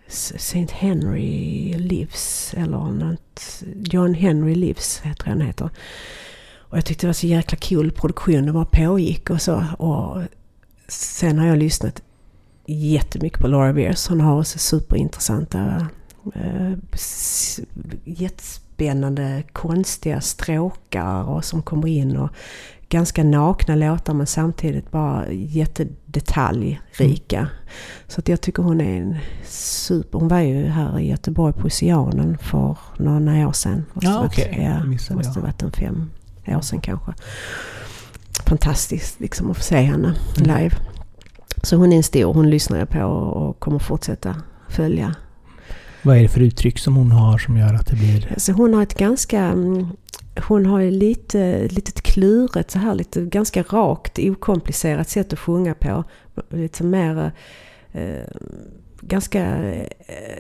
[0.07, 0.67] St.
[0.73, 5.71] Henry Lives eller något, John Henry Lives heter den heter.
[6.71, 8.45] Och jag tyckte det var så jäkla cool produktion.
[8.45, 9.65] den bara pågick och så.
[9.79, 10.23] Och
[10.89, 12.03] sen har jag lyssnat
[12.67, 14.09] jättemycket på Laura Beers.
[14.09, 15.87] Hon har också superintressanta,
[16.35, 16.73] eh,
[18.05, 22.17] jättespännande jättespännande, konstiga stråkar och som kommer in.
[22.17, 22.31] och
[22.89, 27.49] Ganska nakna låtar men samtidigt bara jättedetaljrika.
[28.09, 29.17] Så att jag tycker hon är en
[29.47, 30.19] super...
[30.19, 33.85] Hon var ju här i Göteborg på Oceanen för några år sedan.
[33.93, 34.59] Måste Ja, okej.
[34.63, 36.11] Ja, Det måste ha varit en fem
[36.47, 37.13] år sedan kanske.
[38.47, 40.57] Fantastiskt liksom att få se henne Mm.
[40.59, 40.77] live.
[41.63, 44.35] Så hon är en stor, hon lyssnar jag på och kommer fortsätta
[44.69, 45.15] följa.
[46.03, 48.29] Vad är det för uttryck som hon har som gör att det blir...
[48.31, 49.41] Alltså hon har ett ganska...
[49.41, 49.87] Mm,
[50.49, 55.75] hon har ju lite, litet kluret så här, lite ganska rakt, okomplicerat sätt att sjunga
[55.75, 56.05] på.
[56.51, 57.33] Lite mer...
[57.93, 58.25] Eh,
[59.01, 59.43] ganska...
[59.57, 59.87] Eh,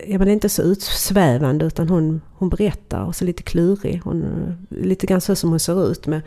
[0.07, 4.01] ja men inte så utsvävande utan hon, hon berättar och så lite klurig.
[4.05, 4.25] Hon,
[4.69, 6.23] lite grann så som hon ser ut med,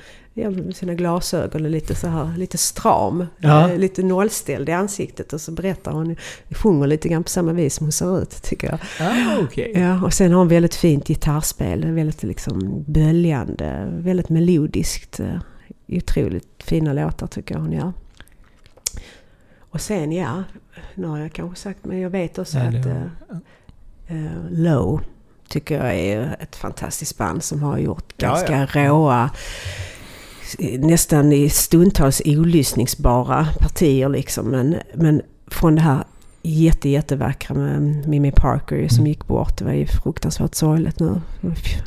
[0.76, 3.26] sina glasögon och lite så här, lite stram.
[3.38, 3.70] Ja.
[3.70, 6.16] Eh, lite nollställd i ansiktet och så berättar hon,
[6.52, 8.80] sjunger lite grann på samma vis som hon ser ut tycker jag.
[9.08, 9.72] Ah, okej.
[9.76, 11.92] Ja, och sen har hon väldigt fint gitarrspel.
[11.92, 15.20] Väldigt liksom böljande, väldigt melodiskt.
[15.20, 15.36] eh,
[15.88, 17.94] Otroligt fina låtar tycker jag hon gör.
[19.74, 20.44] Och sen ja,
[20.96, 23.02] nu har jag kanske sagt, men jag vet också Ja, att eh,
[24.08, 25.02] eh, Low
[25.50, 29.30] tycker jag är ett fantastiskt band som har gjort Ja, ganska råa,
[30.80, 34.48] nästan i stundtals olyssningsbara partier liksom.
[34.48, 36.04] Men, men från det här
[36.44, 39.08] jätte, jättevackra med Mimi Parker som Mm.
[39.08, 39.58] gick bort.
[39.58, 41.22] Det var ju fruktansvärt sorgligt nu.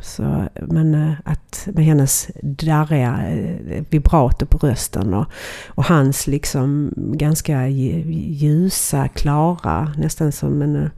[0.03, 5.27] Så, men eh, att med hennes darriga eh, vibrato på rösten och,
[5.69, 10.77] och hans liksom ganska lj- ljusa, klara, nästan som en...
[10.77, 10.89] eh,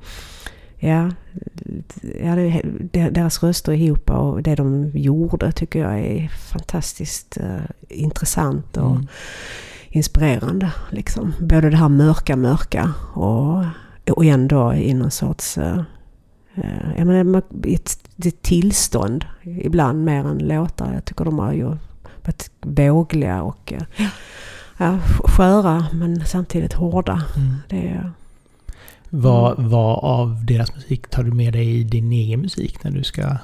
[0.80, 1.10] Ja,
[2.24, 2.34] ja
[3.10, 9.06] deras röster ihop och det de gjorde tycker jag är fantastiskt eh, intressant och Mm.
[9.88, 10.72] Inspirerande.
[10.90, 11.34] Liksom.
[11.40, 13.64] Både det här mörka, mörka och,
[14.10, 15.58] och ändå i någon sorts...
[15.58, 15.82] Uh,
[16.96, 17.98] jag menar, ett,
[18.42, 20.92] tillstånd ibland mer än låtar.
[20.94, 21.76] Jag tycker de har ju
[22.24, 24.06] varit vågliga och eh,
[24.78, 27.22] ja, sköra men samtidigt hårda.
[27.36, 27.56] Mm.
[27.68, 28.10] Det är,
[29.10, 33.04] Vad, vad av deras musik tar du med dig i din egen musik när du
[33.04, 33.36] ska...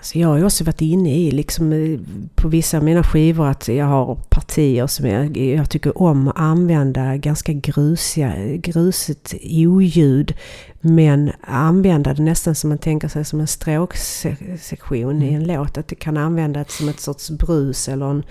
[0.00, 2.00] Alltså jag har ju också varit inne i liksom eh,
[2.34, 6.38] på vissa av mina skivor att jag har partier som jag, jag tycker om att
[6.38, 10.34] använda ganska grusiga, grusigt oljud.
[10.82, 15.22] Men använda det nästan som man tänker sig som en stråksektion mm.
[15.22, 15.78] i en låt.
[15.78, 18.22] Att det kan användas som ett sorts brus eller en,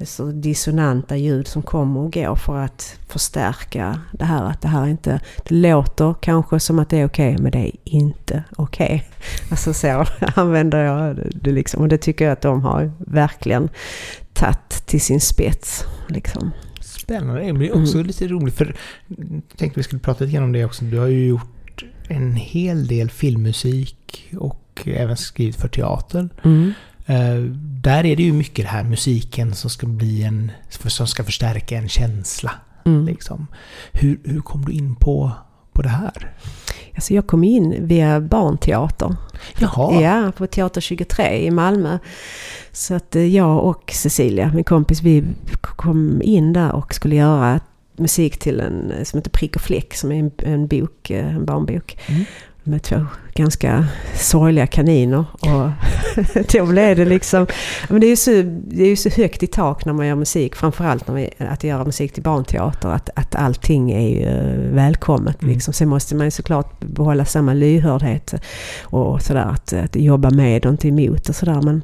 [0.00, 4.44] så dissonanta ljud som kommer och går för att förstärka det här.
[4.44, 7.58] Att det här inte, det låter kanske som att det är okej okay, men det
[7.58, 8.86] är inte okej.
[8.86, 9.00] Okay.
[9.50, 11.82] Alltså så använder jag det liksom.
[11.82, 13.68] Och det tycker jag att de har verkligen
[14.32, 15.84] tagit till sin spets.
[16.08, 16.50] Liksom.
[16.80, 17.46] Spännande.
[17.46, 18.06] Det blir också mm.
[18.06, 18.74] lite roligt för
[19.06, 20.84] jag tänkte vi skulle prata lite om det också.
[20.84, 21.53] Du har ju gjort
[22.08, 26.28] en hel del filmmusik och även skrivit för teater.
[26.44, 26.72] Mm.
[27.08, 27.52] Uh,
[27.82, 31.78] där är det ju mycket det här musiken som ska bli en, som ska förstärka
[31.78, 32.52] en känsla.
[32.84, 33.06] Mm.
[33.06, 33.46] Liksom.
[33.92, 35.32] Hur, hur kom du in på,
[35.72, 36.34] på det här?
[36.94, 39.16] Alltså jag kom in via barnteater.
[39.58, 40.00] Jaha.
[40.00, 41.98] Ja, på Teater 23 i Malmö.
[42.72, 45.24] Så att eh, jag och Cecilia, min kompis, vi
[45.60, 47.60] kom in där och skulle göra
[47.96, 51.44] musik till en som heter Prick och fläck som är en, en bok, eh, en
[51.44, 51.98] barnbok.
[52.06, 52.24] Mm
[52.64, 55.24] med två ganska sorgliga kaniner.
[55.32, 55.70] Och
[56.52, 57.46] då blev det liksom...
[57.88, 58.30] Men det är ju så,
[58.66, 60.54] det är så högt i tak när man gör musik.
[60.54, 62.88] Framförallt när man, att göra musik till barnteater.
[62.88, 64.28] Att, att allting är ju
[64.70, 65.42] välkommet.
[65.42, 65.54] Mm.
[65.54, 65.74] Liksom.
[65.74, 68.34] Sen måste man ju såklart behålla samma lyhördhet.
[68.82, 71.62] Och sådär att, att jobba med och inte emot och sådär.
[71.62, 71.82] Men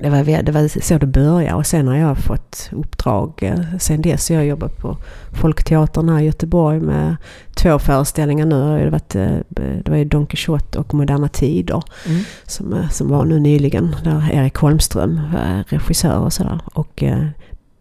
[0.00, 4.02] det var, det var så det började och sen har jag fått uppdrag eh, sen
[4.02, 4.30] dess.
[4.30, 4.96] Jag har jobbat på
[5.32, 7.16] Folkteatern här i Göteborg med
[7.54, 8.84] två föreställningar nu.
[8.84, 9.36] Det, varit, eh,
[9.84, 12.22] det var ju Don Quijote och Moderna Tider mm.
[12.44, 13.96] som, eh, som var nu nyligen.
[14.04, 16.60] Där Erik Holmström var regissör och sådär.
[16.64, 17.02] Och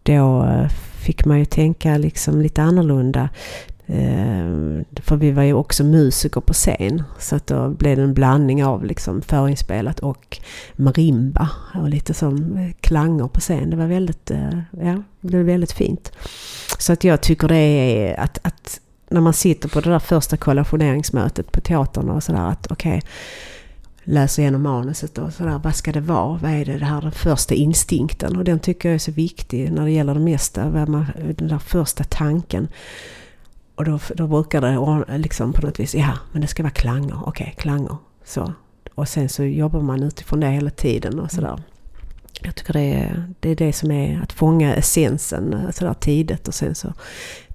[0.04, 0.48] då
[1.04, 3.30] fick man ju tänka liksom lite annorlunda.
[3.86, 4.46] Eh,
[5.02, 7.04] för vi var ju också musiker på scen.
[7.20, 10.40] Så att då blev det en blandning av liksom förinspelat och
[10.76, 11.50] marimba.
[11.76, 13.70] Och lite som eh, klanger på scen.
[13.70, 16.12] Det var väldigt, eh, ja, det blev väldigt fint.
[16.78, 18.80] Så att jag tycker det är att, att
[19.10, 23.10] när man sitter på det där första kollationeringsmötet på teatern och sådär att okej, okay,
[24.04, 25.60] läser igenom manuset och sådär.
[25.64, 26.38] Vad ska det vara?
[26.42, 28.38] Vad är det, det här den första instinkten?
[28.38, 30.64] Och den tycker jag är så viktig när det gäller det mesta.
[30.64, 32.68] Den där första tanken.
[33.76, 37.16] Och då, då brukar det liksom på något vis, ja men det ska vara klanger,
[37.26, 37.98] okej okay, klanger.
[38.24, 38.54] Så.
[38.96, 41.60] Och sen så jobbar man utifrån det hela tiden och sådär.
[42.42, 46.48] Jag tycker det är, det är det som är att fånga essensen eh, sådär tidigt
[46.48, 46.94] och sen så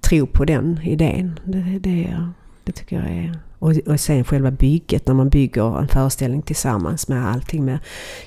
[0.01, 1.41] tro på den idén.
[1.45, 2.29] Det, det,
[2.65, 3.39] det tycker jag är...
[3.59, 7.79] Och, och sen själva bygget när man bygger en föreställning tillsammans med allting med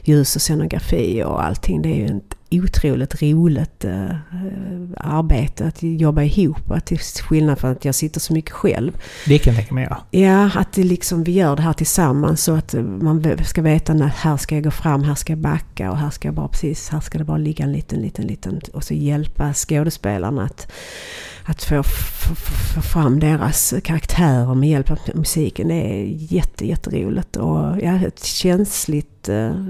[0.03, 1.81] ljus och scenografi och allting.
[1.81, 4.15] Det är ju ett otroligt roligt uh,
[4.97, 6.71] arbete att jobba ihop.
[6.71, 8.97] Att till skillnad från att jag sitter så mycket själv.
[9.27, 10.19] Det kan jag tänka mig, ja.
[10.19, 14.07] Ja, att det liksom, vi gör det här tillsammans så att man ska veta när
[14.07, 16.89] här ska jag gå fram, här ska jag backa och här ska jag bara precis,
[16.89, 20.71] här ska det bara ligga en liten, liten, liten och så hjälpa skådespelarna att
[21.43, 22.35] att få, få,
[22.75, 25.67] få fram deras karaktärer med hjälp av musiken.
[25.67, 29.65] Det är jätte, jätteroligt och ja, ett känsligt, eh,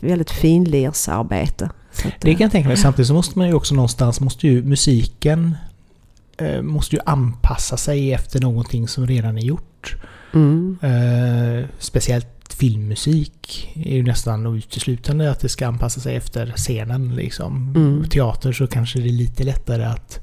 [0.00, 1.70] väldigt finlirsarbete.
[2.20, 2.76] Det kan jag tänka mig.
[2.76, 5.56] Samtidigt så måste man ju också någonstans, måste ju musiken
[6.38, 9.96] eh, måste ju anpassa sig efter någonting som redan är gjort.
[10.34, 10.78] Mm.
[10.82, 17.14] Eh, speciellt filmmusik är ju nästan uteslutande att det ska anpassa sig efter scenen.
[17.16, 17.74] Liksom.
[17.76, 18.08] Mm.
[18.08, 20.20] Teater så kanske det är lite lättare att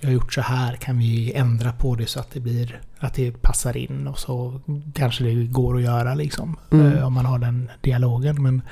[0.00, 3.14] jag har gjort så här, kan vi ändra på det så att det blir att
[3.14, 4.60] det passar in och så
[4.94, 6.56] kanske det går att göra liksom.
[6.70, 6.92] Mm.
[6.92, 8.42] Eh, om man har den dialogen.
[8.42, 8.62] Men,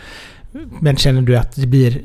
[0.80, 2.02] men känner du att det blir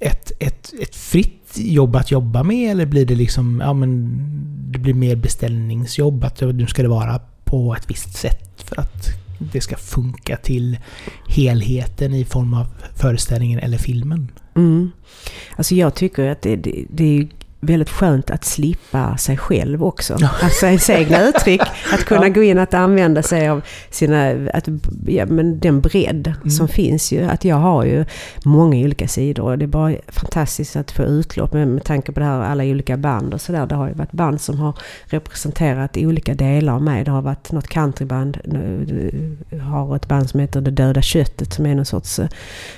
[0.00, 4.18] ett, ett, ett fritt jobb att jobba med eller blir det liksom, ja men
[4.72, 9.08] det blir mer beställningsjobb att nu ska det vara på ett visst sätt för att
[9.38, 10.78] det ska funka till
[11.28, 14.30] helheten i form av föreställningen eller filmen?
[14.54, 14.90] Mm.
[15.56, 17.28] Alltså jag tycker att det, det, det är
[17.60, 20.18] väldigt skönt att slippa sig själv också.
[20.42, 21.60] Alltså ens egna uttryck.
[21.92, 24.68] Att kunna gå in och använda sig av sina, att,
[25.06, 26.50] ja, men den bredd mm.
[26.50, 27.22] som finns ju.
[27.22, 28.04] Att jag har ju
[28.44, 32.20] många olika sidor och det är bara fantastiskt att få utlopp med, med tanke på
[32.20, 33.66] det här alla olika band och sådär.
[33.66, 37.04] Det har ju varit band som har representerat olika delar av mig.
[37.04, 38.38] Det har varit något countryband,
[39.62, 42.28] har ett band som heter Det Döda Köttet som är någon sorts eh,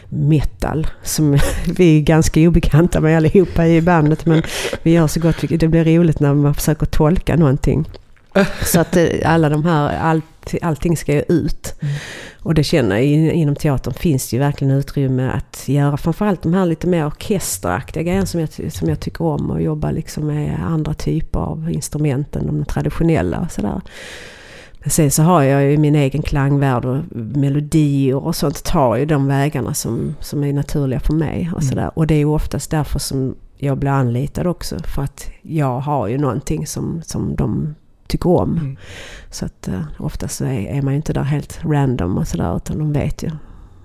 [0.09, 0.87] metal.
[1.03, 1.39] Som
[1.77, 4.43] vi är ganska obekanta med allihopa i bandet men
[4.83, 7.89] vi gör så gott Det blir roligt när man försöker tolka någonting.
[8.65, 11.75] Så att eh, alla de här, allt, allting ska ju ut.
[11.81, 11.95] Mm.
[12.43, 13.05] Och det känner jag,
[13.35, 18.03] inom teatern finns det ju verkligen utrymme att göra framförallt de här lite mer orkesteraktiga
[18.03, 19.51] grejerna som jag, som jag tycker om.
[19.51, 23.81] Och jobba liksom med andra typer av instrument än de traditionella och sådär.
[24.81, 29.07] Men sen så har jag ju min egen klangvärld och melodier och sånt tar ju
[29.07, 31.51] de vägarna som, som är naturliga för mig.
[31.55, 31.69] Och, mm.
[31.69, 31.91] sådär.
[31.95, 34.79] och det är ju oftast därför som jag blir anlitad också.
[34.79, 37.75] För att jag har ju någonting som, som de
[38.07, 38.57] tycker om.
[38.57, 38.77] Mm.
[39.31, 42.57] Så att uh, oftast så är, är man ju inte där helt random och sådär
[42.57, 43.31] utan de vet ju.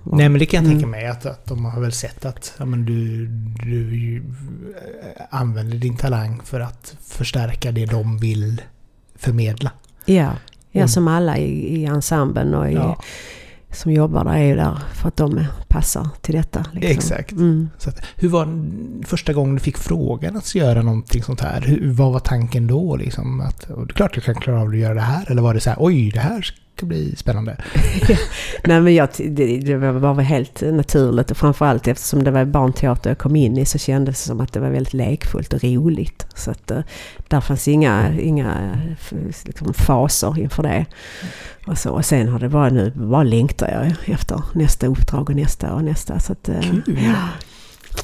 [0.03, 0.91] Nej men det kan jag tänka mm.
[0.91, 3.27] mig att, att de har väl sett att ja, men du,
[3.65, 4.23] du
[5.29, 8.61] använder din talang för att förstärka det de vill
[9.15, 9.71] förmedla.
[10.05, 10.33] Ja,
[10.71, 10.87] ja mm.
[10.87, 13.01] som alla i, i ensemblen och i, ja.
[13.73, 16.65] Som jobbar där är ju där för att de passar till detta.
[16.71, 16.91] Liksom.
[16.91, 17.31] Exakt.
[17.31, 17.69] Mm.
[17.77, 18.47] Så att, hur var
[19.05, 21.61] första gången du fick frågan att göra någonting sånt här?
[21.61, 22.95] Hur, vad var tanken då?
[22.95, 23.41] Liksom?
[23.41, 25.31] Att, det är klart du kan klara av att göra det här.
[25.31, 27.57] Eller var det så här, oj, det här ska bli spännande?
[28.63, 33.17] Nej men jag, det, det var helt naturligt och framförallt eftersom det var barnteater jag
[33.17, 36.27] kom in i så kändes det som att det var väldigt lekfullt och roligt.
[36.35, 36.79] Så att uh,
[37.27, 38.79] där fanns inga, inga
[39.45, 40.85] liksom, faser inför det.
[41.67, 45.35] Och, så, och sen har det bara nu, bara längtar jag efter nästa uppdrag och
[45.35, 46.19] nästa och nästa.
[46.19, 46.99] Så att, Kul!
[47.03, 47.27] Ja.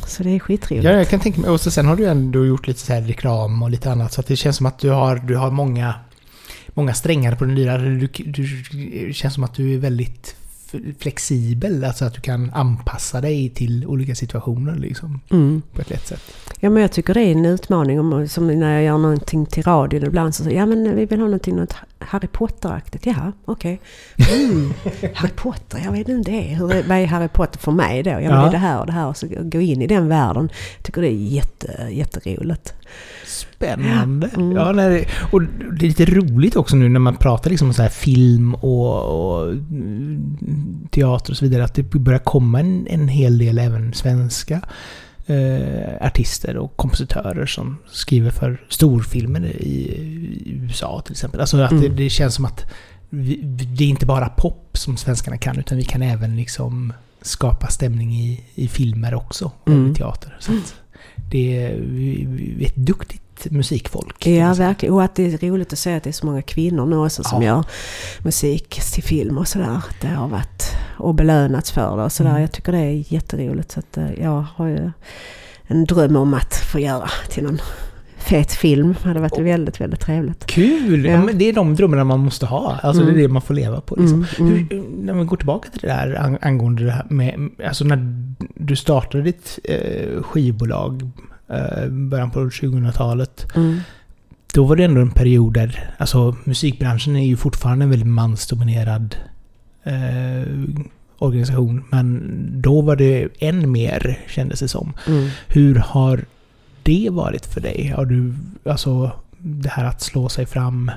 [0.07, 0.85] Så det är skitroligt.
[0.85, 1.49] Ja, jag kan tänka mig.
[1.49, 4.13] Och så sen har du ändå gjort lite så här reklam och lite annat.
[4.13, 5.93] Så att det känns som att du har, du har många
[6.79, 7.77] många strängar på den lyra.
[7.77, 8.63] Du, du,
[9.07, 10.35] det känns som att du är väldigt
[10.99, 15.61] flexibel, alltså att du kan anpassa dig till olika situationer liksom, mm.
[15.73, 16.21] på ett lätt sätt.
[16.59, 19.63] Ja men jag tycker det är en utmaning, om, som när jag gör någonting till
[19.63, 23.05] radion ibland så säger ja men vi vill ha någonting något Harry Potter-aktigt.
[23.05, 23.81] Jaha, okej.
[24.17, 24.45] Okay.
[24.45, 24.73] Mm,
[25.13, 26.41] Harry Potter, jag vet inte det.
[26.41, 28.09] Hur, vad är Harry Potter för mig då?
[28.09, 29.07] Ja, men det är det här och det här.
[29.07, 30.49] Och så gå in i den världen.
[30.77, 32.73] Jag tycker det är jätte, jätteroligt.
[33.25, 34.29] Spännande.
[34.35, 34.51] Mm.
[34.51, 37.81] Ja, nej, och det är lite roligt också nu när man pratar liksom om så
[37.81, 39.55] här film och, och,
[40.91, 41.63] teater och så vidare.
[41.63, 44.61] Att det börjar komma en, en hel del även svenska
[45.29, 49.87] eh, artister och kompositörer som skriver för storfilmer i,
[50.45, 51.39] i USA till exempel.
[51.39, 51.83] Alltså att mm.
[51.83, 52.65] det, det, känns som att
[53.09, 57.67] vi, det är inte bara pop som svenskarna kan utan vi kan även liksom skapa
[57.67, 59.51] stämning i, i filmer också.
[59.67, 59.91] Mm.
[59.91, 60.37] i teater.
[60.39, 60.51] Så
[61.31, 64.27] det är ett duktigt musikfolk.
[64.27, 64.95] Ja, verkligen.
[64.95, 67.23] Och att det är roligt att se att det är så många kvinnor nu också
[67.23, 67.47] som ja.
[67.47, 67.65] gör
[68.23, 69.81] musik till film och sådär.
[70.01, 72.29] Det har varit och belönats för det och sådär.
[72.29, 72.41] Mm.
[72.41, 73.71] Jag tycker det är jätteroligt.
[73.71, 74.91] Så att eh, jag har ju
[75.63, 77.59] en dröm om att få göra till någon
[78.17, 78.95] fet film.
[79.01, 80.45] Det hade varit väldigt, väldigt trevligt.
[80.45, 81.05] Kul!
[81.05, 81.11] Ja.
[81.11, 82.79] Ja, det är de drömmarna man måste ha.
[82.83, 83.13] Alltså mm.
[83.13, 83.95] det är det man får leva på.
[83.95, 84.25] Liksom.
[84.39, 84.67] Mm, mm.
[84.69, 87.49] Hur, när man går tillbaka till det där angående det här med...
[87.67, 88.23] Alltså när
[88.55, 91.11] du startade ditt eh, skivbolag
[91.89, 93.47] början på 2000-talet.
[93.55, 93.79] Mm.
[94.53, 99.15] Då var det ändå en period där, alltså musikbranschen är ju fortfarande en väldigt mansdominerad
[99.83, 100.47] eh,
[101.17, 101.83] organisation.
[101.89, 102.21] Men
[102.61, 104.93] då var det än mer, kändes det som.
[105.07, 105.29] Mm.
[105.47, 106.25] Hur har
[106.83, 107.93] det varit för dig?
[107.95, 108.33] Har du,
[108.65, 110.91] alltså det här att slå sig fram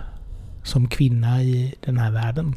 [0.63, 2.55] som kvinna i den här världen?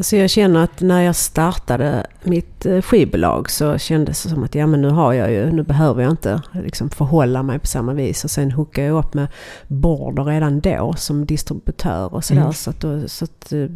[0.00, 4.54] Alltså jag känner att när jag startade mitt eh, skivbolag så kändes det som att
[4.54, 7.92] ja men nu har jag ju, nu behöver jag inte liksom förhålla mig på samma
[7.92, 8.24] vis.
[8.24, 9.28] Och sen hookade jag upp med
[9.68, 12.40] Border redan då som distributör och sådär.
[12.40, 12.52] Mm.
[12.52, 13.66] Så, att, då, så att eh,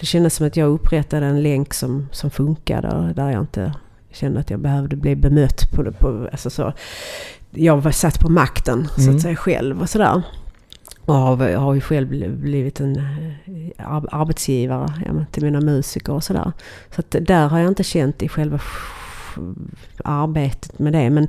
[0.00, 3.74] det kändes som att jag upprättade en länk som, som funkade där jag inte
[4.12, 5.92] kände att jag behövde bli bemött på det.
[5.92, 6.72] På, alltså så.
[7.50, 8.88] Jag var satt på makten mm.
[8.88, 9.20] så att mm.
[9.20, 10.22] säga själv och sådär.
[11.04, 16.52] Och har, har ju själv blivit en eh, arbetsgivare ja, till mina musiker och sådär.
[16.94, 18.60] Så att där har jag inte känt i själva
[20.04, 21.10] arbetet med det.
[21.10, 21.28] Men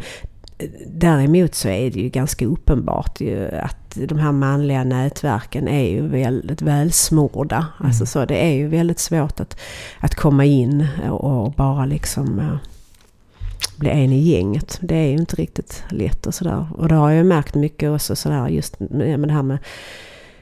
[0.57, 5.89] eh, däremot så är det ju ganska uppenbart ju att de här manliga nätverken är
[5.89, 7.55] ju väldigt välsmorda.
[7.55, 7.87] Mm.
[7.87, 9.57] Alltså så det är ju väldigt svårt att,
[9.99, 12.57] att komma in och bara liksom eh,
[13.77, 14.77] bli en i gänget.
[14.81, 16.67] Det är ju inte riktigt lätt och sådär.
[16.71, 19.57] Och det har jag märkt mycket också sådär just med det här med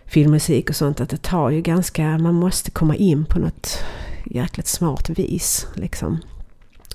[0.06, 1.02] filmmusik och sånt.
[1.02, 3.84] Att det tar ju ganska, man måste komma in på något
[4.26, 6.20] jäkligt smart vis liksom.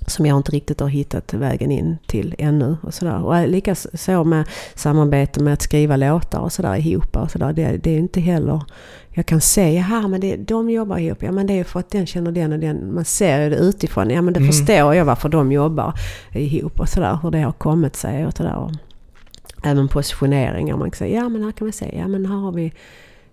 [0.06, 2.76] Som jag inte riktigt har hittat vägen in till ännu.
[2.82, 3.24] Och, sådär.
[3.24, 7.16] och likaså med samarbete med att skriva låtar och sådär ihop.
[7.16, 7.52] Och sådär.
[7.52, 8.62] Det, det är inte heller
[9.18, 11.90] jag kan se, jaha men det, de jobbar ihop, ja men det är för att
[11.90, 12.94] den känner den och den.
[12.94, 14.52] Man ser det utifrån, ja men det mm.
[14.52, 15.94] förstår jag varför de jobbar
[16.32, 17.18] ihop och sådär.
[17.22, 18.76] Hur det har kommit sig och sådär.
[19.64, 22.52] Även positioneringar, man kan säga, ja men här kan man se, ja men här har
[22.52, 22.72] vi,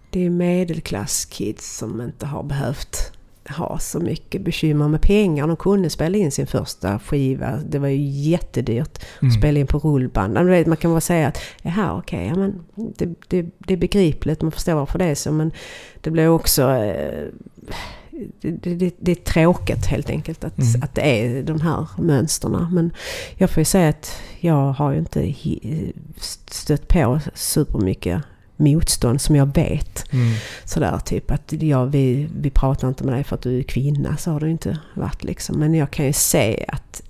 [0.10, 3.12] det är medelklasskids som inte har behövt
[3.50, 5.48] ha så mycket bekymmer med pengar.
[5.48, 7.60] De kunde spela in sin första skiva.
[7.70, 9.32] Det var ju jättedyrt att mm.
[9.32, 10.34] spela in på rullband.
[10.68, 12.52] Man kan bara säga att jaha okej, okay, ja,
[12.98, 15.32] det, det, det, är begripligt, man förstår varför det är så.
[15.32, 15.52] Men
[16.02, 16.72] det blir också...
[16.72, 17.26] Eh,
[18.42, 20.82] det, det, det, är tråkigt helt enkelt att, mm.
[20.84, 22.70] att det är de här mönsterna.
[22.74, 22.92] Men
[23.36, 25.34] jag får ju säga att jag har ju inte
[26.48, 28.22] stött på supermycket
[28.58, 30.14] motstånd som jag vet.
[30.14, 30.34] Mm.
[30.66, 34.18] Sådär typ att ja, vi, vi pratar inte med dig för att du är kvinna.
[34.18, 35.60] Så har det inte varit liksom.
[35.60, 37.02] Men jag kan ju se att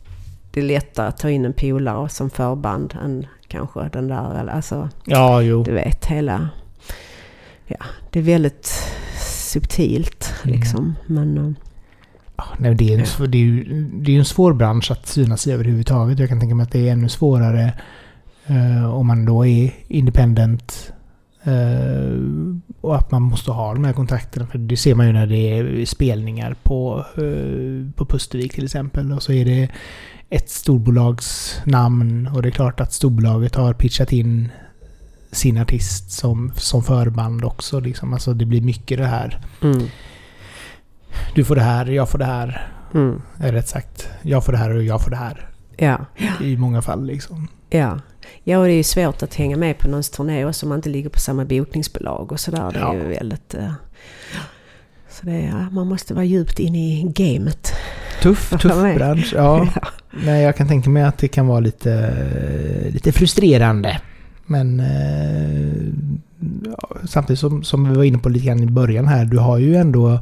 [0.51, 4.89] det är lättare att ta in en polare som förband än kanske den där, alltså.
[5.05, 5.63] Ja, jo.
[5.63, 6.49] Du vet hela
[7.67, 8.73] ja, det är väldigt
[9.19, 10.55] subtilt Mm.
[10.59, 10.95] liksom.
[11.05, 11.51] Men eh,
[12.37, 15.47] Ja, nej, det, är en, det, är ju, det är en svår bransch att synas
[15.47, 16.19] i överhuvudtaget.
[16.19, 17.73] Jag kan tänka mig att det är ännu svårare
[18.45, 20.91] eh, om man då är independent.
[21.45, 22.19] Eh,
[22.81, 24.47] och att man måste ha de här kontakterna.
[24.47, 29.11] För det ser man ju när det är spelningar på, uh, på Pustervik till exempel.
[29.11, 29.69] Och så är det
[30.29, 32.27] ett storbolags namn.
[32.27, 34.49] Och det är klart att storbolaget har pitchat in
[35.31, 37.79] sin artist som, som förband också.
[37.79, 38.13] Liksom.
[38.13, 39.39] Alltså det blir mycket det här.
[39.61, 39.81] mm,
[41.35, 42.67] Du får det här, jag får det här.
[42.93, 45.49] mm, rätt sagt, jag får det här och jag får det här.
[45.77, 45.99] ja.
[46.41, 47.47] I många fall liksom.
[47.69, 47.99] Ja.
[48.43, 50.77] Ja, och det är ju svårt att hänga med på någons turné också om man
[50.77, 52.71] inte ligger på samma bokningsbolag och sådär.
[52.73, 52.93] Det är Ja.
[52.93, 53.53] ju väldigt...
[53.53, 53.71] eh,
[55.09, 57.73] så det är, man måste vara djupt inne i gamet.
[58.21, 58.61] Tuff, tuff
[58.95, 59.33] bransch.
[59.35, 59.67] Ja.
[59.75, 60.21] Ja.
[60.25, 62.15] Nej, jag kan tänka mig att det kan vara lite,
[62.89, 64.01] lite frustrerande.
[64.45, 65.85] Men eh,
[66.65, 69.25] ja, samtidigt som, som vi var inne på lite grann i början här.
[69.25, 70.19] Du har ju ändå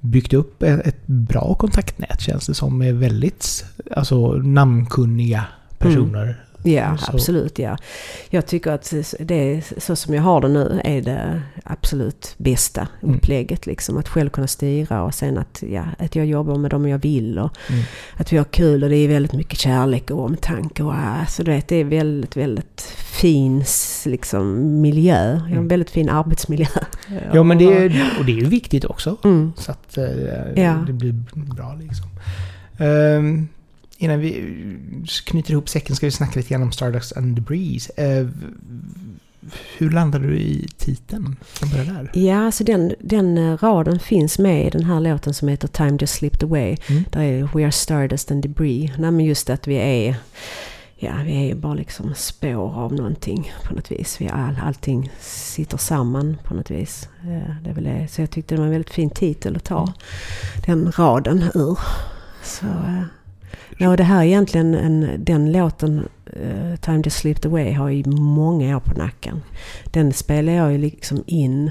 [0.00, 2.78] byggt upp ett, ett bra kontaktnät känns det som.
[2.78, 5.44] Med väldigt alltså, namnkunniga
[5.78, 6.44] personer.
[6.66, 7.58] Ja, Så- absolut.
[7.58, 7.76] Ja.
[8.30, 13.14] Jag tycker att det så som jag har det nu är det absolut bästa Mm.
[13.16, 13.66] upplägget.
[13.66, 13.96] Liksom.
[13.98, 17.38] Att själv kunna styra och sen att, ja, att jag jobbar med dem jag vill.
[17.38, 17.82] Och Mm.
[18.16, 20.82] att vi har kul och det är väldigt mycket kärlek och omtanke.
[20.82, 22.80] Och, alltså, du vet, det är väldigt, väldigt
[23.20, 23.64] fin
[24.06, 25.34] liksom, miljö.
[25.34, 25.68] Har en Mm.
[25.68, 26.66] väldigt fin arbetsmiljö.
[27.32, 29.16] Ja, men det är, och det är ju viktigt också.
[29.24, 29.52] Mm.
[29.56, 30.04] Så att eh,
[30.64, 30.84] Ja.
[30.86, 32.06] det blir bra liksom.
[32.78, 33.48] Ehm,
[34.04, 34.54] innan vi
[35.26, 37.92] knyter ihop säcken ska vi snacka lite grann om Stardust and the Breeze.
[37.96, 38.26] Eh,
[39.78, 41.36] hur landade du i titeln?
[41.60, 42.10] Där.
[42.14, 45.98] Ja, alltså den, den eh, raden finns med i den här låten som heter Time
[46.00, 46.76] Just Slipped Away.
[46.88, 47.04] Mm.
[47.10, 48.90] Där är We Are Stardust and Debris.
[48.98, 50.16] Nej men just att vi är,
[50.96, 54.20] ja vi är ju bara liksom spår av någonting på något vis.
[54.20, 57.08] Vi all, allting sitter samman på något vis.
[57.22, 58.08] Eh, Det är väl det.
[58.10, 59.92] Så jag tyckte det var en väldigt fin titel att ta Mm.
[60.84, 61.78] den raden ur.
[62.42, 63.02] Så, eh,
[63.78, 67.88] ja, och det här är egentligen en, den låten eh, Time Just Slipped Away har
[67.88, 69.42] ju många år på nacken.
[69.84, 71.70] Den spelar jag ju liksom in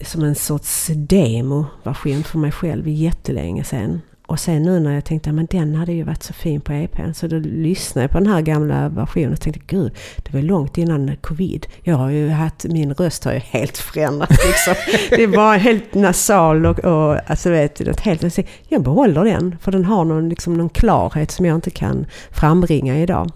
[0.00, 4.00] som en sorts demo-version för mig själv jättelänge sedan.
[4.26, 7.12] Och sen nu när jag tänkte att den hade ju varit så fin på EPn.
[7.14, 10.78] Så då lyssnade jag på den här gamla versionen och tänkte gud, det var långt
[10.78, 11.66] innan covid.
[11.82, 14.74] Jag har ju haft, min röst har ju helt förändrats liksom.
[15.10, 18.38] det var helt nasal och, och alltså vet något helt...
[18.68, 22.98] Jag behåller den för den har någon, liksom, någon klarhet som jag inte kan frambringa
[22.98, 23.30] idag.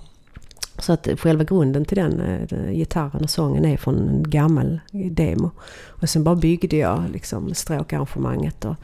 [0.81, 5.51] Så att själva grunden till den, eh, gitarren och sången är från en gammal demo.
[5.87, 8.75] Och sen bara byggde jag liksom stråkarrangemanget och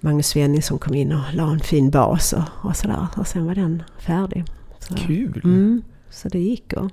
[0.00, 3.06] Magnus Svenningsson kom in och la en fin bas och, och sådär.
[3.16, 4.44] Och sen var den färdig.
[4.78, 5.40] Så, Kul!
[5.44, 6.90] mm, så det gick och...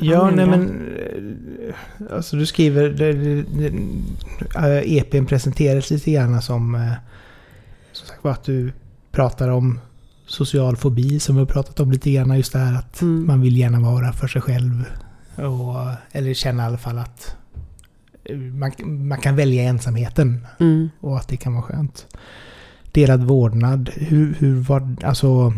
[0.00, 0.88] Ja, nej men...
[1.68, 1.74] eh,
[2.16, 2.88] Alltså du skriver...
[2.88, 3.72] det- det- det-
[4.56, 6.92] eh, EPn presenteras lite grann som...
[7.92, 8.72] Som sagt var att du
[9.10, 9.80] pratar om
[10.28, 12.36] social fobi som vi har pratat om lite grann.
[12.36, 13.26] Just det här att Mm.
[13.26, 14.84] man vill gärna vara för sig själv.
[15.36, 15.76] Och,
[16.12, 17.36] eller känna i alla fall att
[18.52, 18.72] man,
[19.08, 20.88] man kan välja ensamheten Mm.
[21.00, 22.06] och att det kan vara skönt.
[22.92, 25.52] Delad vårdnad, hur, hur var alltså...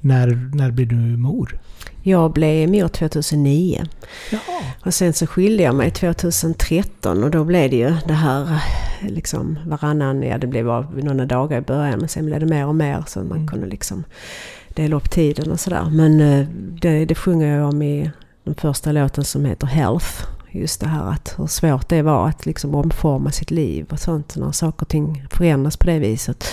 [0.00, 1.58] När, när blev du mor?
[2.02, 3.84] Jag blev mor 2009.
[4.30, 4.40] Jaha.
[4.84, 8.62] Och sen så skilde jag mig 2013 och då blev det ju det här
[9.02, 12.66] liksom varannan, ja det blev bara några dagar i början men sen blev det mer
[12.66, 13.48] och mer så man Mm.
[13.48, 14.04] kunde liksom
[14.68, 15.88] dela upp tiden och sådär.
[15.92, 16.46] Men eh,
[16.82, 18.10] det, det sjunger jag om i
[18.44, 20.06] den första låten som heter Health.
[20.50, 24.36] Just det här att hur svårt det var att liksom omforma sitt liv och sånt
[24.36, 26.44] när saker och ting förändras på det viset.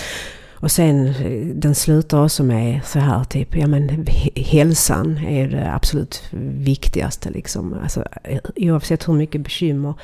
[0.66, 1.14] Och sen
[1.54, 4.06] den slutar också med så här typ, ja men
[4.36, 6.22] hälsan är det absolut
[6.58, 7.76] viktigaste liksom.
[7.82, 8.04] Alltså,
[8.56, 9.94] oavsett hur mycket bekymmer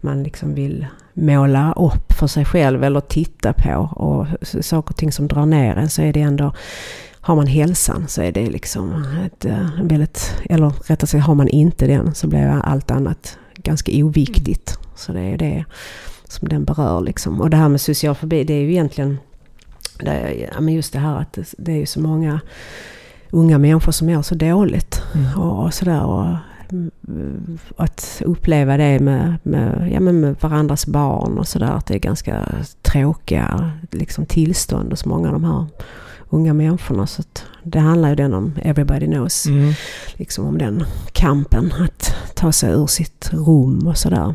[0.00, 4.26] man liksom vill måla upp för sig själv eller titta på och
[4.64, 6.54] saker och ting som drar ner en så är det ändå
[7.20, 11.48] har man hälsan så är det liksom ett eh, väldigt, eller rättare sagt har man
[11.48, 14.78] inte den så blir allt annat ganska oviktigt.
[14.96, 15.64] Så det är det
[16.24, 17.40] som den berör liksom.
[17.40, 19.18] Och det här med social fobi det är ju egentligen
[20.04, 22.40] det ja, men just det här att det, det är ju så många
[23.30, 25.02] unga människor som mår så dåligt.
[25.14, 25.38] Mm.
[25.38, 26.04] Och, och sådär.
[26.04, 26.26] Och,
[26.70, 31.70] mm, att uppleva det med, med, ja, men med varandras barn och sådär.
[31.70, 32.48] Att det är ganska
[32.82, 35.66] tråkiga liksom, tillstånd hos många av de här
[36.30, 37.06] unga människorna.
[37.06, 37.22] Så
[37.62, 39.46] det handlar ju den om Everybody Knows.
[39.46, 39.72] Mm.
[40.14, 41.72] Liksom om den kampen.
[41.80, 44.34] Att ta sig ur sitt rum och sådär.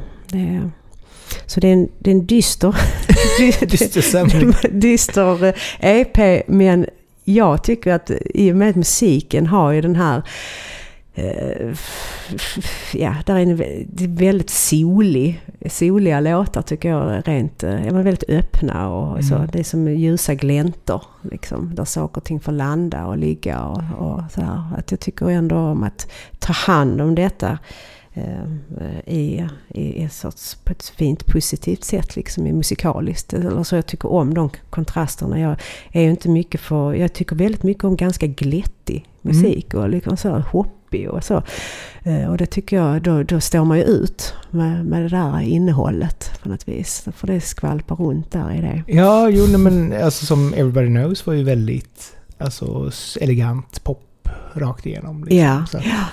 [1.46, 2.76] Så det är en, det är en dyster,
[3.38, 6.48] Dyster dyster eh, EP.
[6.48, 6.86] Men
[7.24, 10.24] jag tycker att i och med att musiken har ju den här
[11.16, 11.76] eh,
[12.94, 13.64] ja, där är en
[14.16, 17.28] väldigt solig, soliga låtar tycker jag.
[17.28, 19.36] Rent, eh, ja, men väldigt öppna och så.
[19.36, 19.50] Mm.
[19.52, 21.02] Det är som ljusa gläntor.
[21.22, 24.64] Liksom, där saker och ting får landa och ligga och, och så här.
[24.78, 27.58] Att jag tycker ändå om att ta hand om detta
[29.06, 33.34] i, i ett sorts, på ett fint positivt sätt liksom i musikaliskt.
[33.34, 35.40] Eller så jag tycker om de kontrasterna.
[35.40, 35.56] Jag
[35.92, 40.18] är ju inte mycket för, jag tycker väldigt mycket om ganska glättig musik och liksom
[40.18, 41.44] så hoppig och så.
[42.04, 45.40] Eh, Och det tycker jag, då, då står man ju ut med, med det där
[45.42, 47.06] innehållet på något vis.
[47.16, 48.84] För det skvalpar runt där i det.
[48.88, 52.92] Ja, jo, nej, men alltså som Everybody Knows var ju väldigt alltså,
[53.22, 55.24] elegant pop rakt igenom.
[55.24, 55.38] Liksom.
[55.38, 56.04] Ja, Så ja.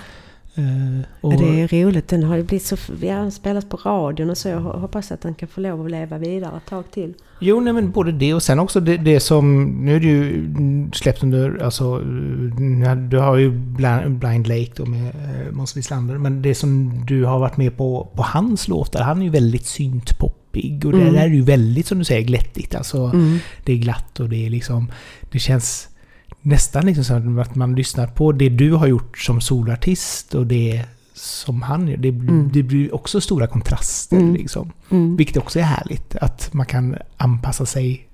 [0.54, 2.08] Eh, och, Ja, det är roligt.
[2.08, 2.76] Den har ju blivit så...
[3.00, 4.48] Ja, den spelas på radion och så.
[4.48, 7.14] Jag hoppas att den kan få lov att leva vidare ett tag till.
[7.40, 9.64] Jo, nej, men både det och sen också det, det som...
[9.64, 10.48] Nu är det ju
[10.92, 11.62] släppt under...
[11.64, 12.02] Alltså,
[12.86, 16.18] eh, du har ju Blind, Lake då med eh, Måns Wislander.
[16.18, 19.66] Men det som du har varit med på, på hans låtar, han är ju väldigt
[19.66, 20.82] syntpoppig.
[20.86, 21.12] Och det Mm.
[21.14, 22.74] där är ju väldigt, som du säger, glättigt.
[22.74, 23.38] Alltså, Mm.
[23.64, 24.90] det är glatt och det är liksom...
[25.32, 25.88] Det känns
[26.42, 30.84] nästan liksom som att man lyssnar på det du har gjort som solartist och det
[31.14, 31.96] som han gör.
[31.96, 32.50] Det, Mm.
[32.52, 34.34] det blir också stora kontraster Mm.
[34.34, 34.72] liksom.
[34.90, 35.16] Mm.
[35.16, 36.16] Vilket också är härligt.
[36.16, 38.06] Att man kan anpassa sig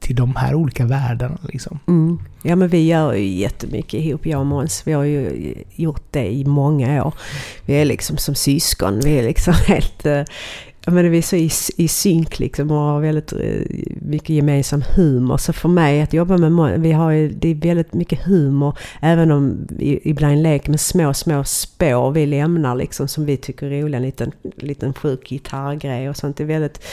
[0.00, 1.78] till de här olika världarna liksom.
[1.88, 2.18] Mm.
[2.42, 4.82] Ja men vi gör ju jättemycket ihop, jag och Måns.
[4.84, 7.14] Vi har ju gjort det i många år.
[7.66, 9.00] Vi är liksom som syskon.
[9.04, 10.06] Vi är liksom helt...
[10.86, 13.38] men vi är så i, i synk liksom och har väldigt eh,
[14.00, 15.36] mycket gemensam humor.
[15.36, 18.78] Så för mig att jobba med vi har ju, det är väldigt mycket humor.
[19.00, 23.66] Även om i- ibland leker med små, små spår vi lämnar liksom som vi tycker
[23.72, 23.96] är roliga.
[23.96, 26.36] En liten, liten sjuk gitarrgrej och sånt.
[26.36, 26.84] Det är väldigt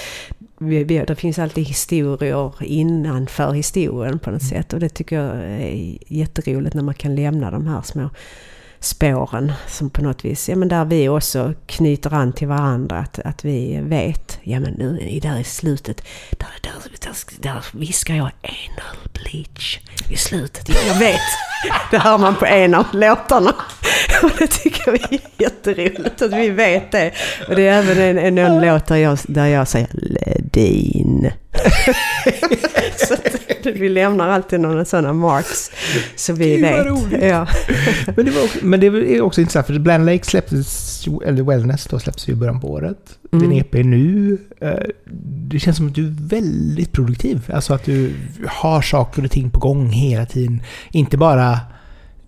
[0.58, 4.74] vi, vi, det finns alltid historier innanför historien på något sätt.
[4.74, 8.10] Och det tycker jag är jätteroligt när man kan lämna de här små
[8.80, 12.98] spåren som på något vis, ja men där vi också knyter an till varandra.
[12.98, 16.02] Att, att vi vet, ja men nu i där i slutet,
[16.32, 16.72] där, där,
[17.02, 20.70] där, där viskar jag anal bleach i slutet.
[20.88, 21.22] Jag vet!
[21.92, 23.56] Det hör man på en av låtarna.
[24.24, 27.12] Och det tycker vi är jätteroligt att vi vet det.
[27.48, 31.32] Och det är även en, en, en låt där jag, där jag säger Ledin.
[33.64, 35.72] så vi lämnar alltid några sådana marks.
[36.16, 36.86] Så vi Gud, vet.
[36.86, 37.24] roligt.
[37.24, 37.48] Ja.
[38.18, 41.86] Men det, var också, men det är också intressant för Blind Lake släpptes, eller Wellness
[41.86, 42.98] då släpptes ju i början på året.
[43.32, 43.50] Mm.
[43.50, 44.38] Din EP nu.
[44.62, 44.74] eh,
[45.50, 47.52] Det känns som att du är väldigt produktiv.
[47.54, 48.14] Alltså att du
[48.48, 50.62] har saker och ting på gång hela tiden.
[50.92, 51.60] Inte bara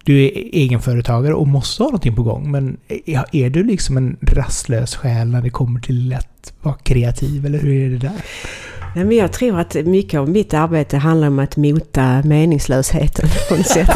[0.04, 2.52] du är egenföretagare och måste ha någonting på gång.
[2.52, 7.46] Men är, är du liksom en rastlös själ när det kommer till att vara kreativ?
[7.46, 8.22] Eller hur är det där?
[8.96, 13.56] Nej, men jag tror att mycket av mitt arbete handlar om att mota meningslösheten på
[13.56, 13.90] något sätt.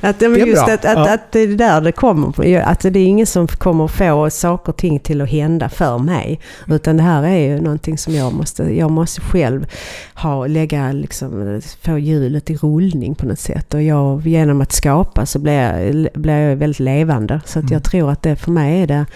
[0.00, 0.74] Att, Det är just bra.
[0.74, 1.14] att, att, Ja.
[1.14, 2.56] att det är där det kommer.
[2.62, 6.40] Att det är ingen som kommer få saker och ting till att hända för mig.
[6.68, 9.66] Utan det här är ju någonting som jag måste, jag måste själv
[10.14, 13.74] ha, lägga, liksom, få hjulet i rullning på något sätt.
[13.74, 17.40] Och jag, genom att skapa så blir jag, blir jag väldigt levande.
[17.46, 17.72] Så att Mm.
[17.72, 19.06] jag tror att det för mig är det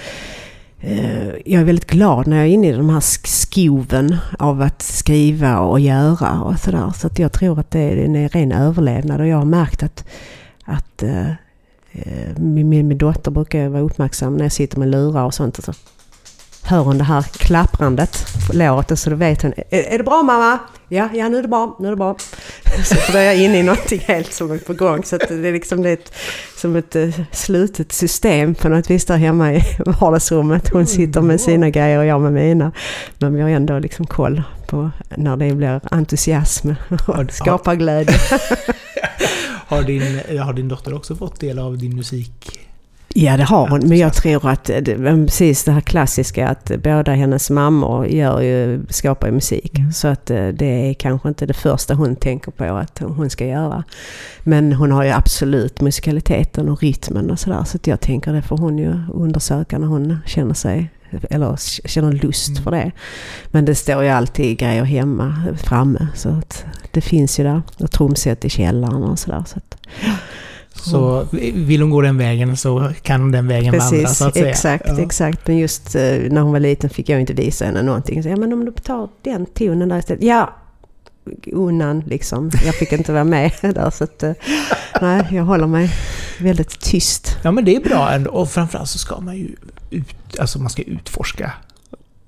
[0.81, 4.83] Eh, jag är väldigt glad när jag är inne i den här skoven av att
[4.83, 6.93] skriva och göra och sådär.
[6.97, 10.05] Så att jag tror att det är en ren överlevnad och jag har märkt att,
[10.65, 11.29] att eh,
[11.93, 15.59] eh, min, min, min dotter brukar vara uppmärksam när jag sitter med lurar och sånt.
[15.59, 15.73] Och så
[16.69, 19.53] hör hon det här klapprandet på låret och så vet hon.
[19.71, 20.59] Är, är det bra mamma?
[20.89, 22.17] Ja, ja nu är det bra, nu är det bra.
[22.85, 25.05] Så för då är jag inne i någonting helt som är på gång.
[25.05, 26.13] Så att det är liksom det är ett,
[26.57, 29.63] som ett eh, slutet system på något vis där hemma i
[30.01, 30.69] vardagsrummet.
[30.69, 32.73] Hon sitter med sina grejer och jag med mina.
[33.19, 36.71] Men vi har ändå liksom koll på när det blir entusiasm
[37.07, 38.15] och skaparglädje.
[39.69, 42.69] Har din, har din dotter också fått del av din musik?
[43.15, 43.89] Ja, det har hon.
[43.89, 49.27] Men jag tror att precis det här klassiska att båda hennes mammor gör ju, skapar
[49.27, 49.79] ju musik.
[49.79, 49.93] Mm.
[49.93, 53.47] Så att eh, det är kanske inte det första hon tänker på att hon ska
[53.47, 53.85] göra.
[54.43, 57.65] Men hon har ju absolut musikaliteten och rytmen och sådär.
[57.65, 60.91] Så att jag tänker det får hon ju undersöka när hon känner sig
[61.31, 61.57] eller
[61.89, 62.63] känner lust Mm.
[62.63, 62.93] för det.
[63.47, 66.07] Men det står ju alltid grejer hemma framme.
[66.15, 67.63] Så att det finns ju där.
[67.79, 69.45] Och trumset i källaren och sådär.
[69.47, 69.77] Så att,
[70.81, 74.35] Så vill hon gå den vägen så kan hon den vägen vandra Precis, så att
[74.35, 74.49] säga.
[74.51, 75.01] exakt, Ja.
[75.01, 75.47] exakt.
[75.47, 78.23] Men just eh, när hon var liten fick jag inte visa henne någonting.
[78.23, 80.23] Så, ja, men om du tar den tonen där istället.
[80.23, 80.51] Ja,
[81.53, 82.51] undan liksom.
[82.67, 83.91] Jag fick inte vara med där.
[83.91, 84.33] Så att, eh,
[85.01, 85.91] nej, jag håller mig
[86.41, 87.37] väldigt tyst.
[87.43, 88.31] Ja men det är bra ändå.
[88.31, 89.49] Och framförallt så ska man ju
[89.91, 91.53] ut, alltså man ska utforska.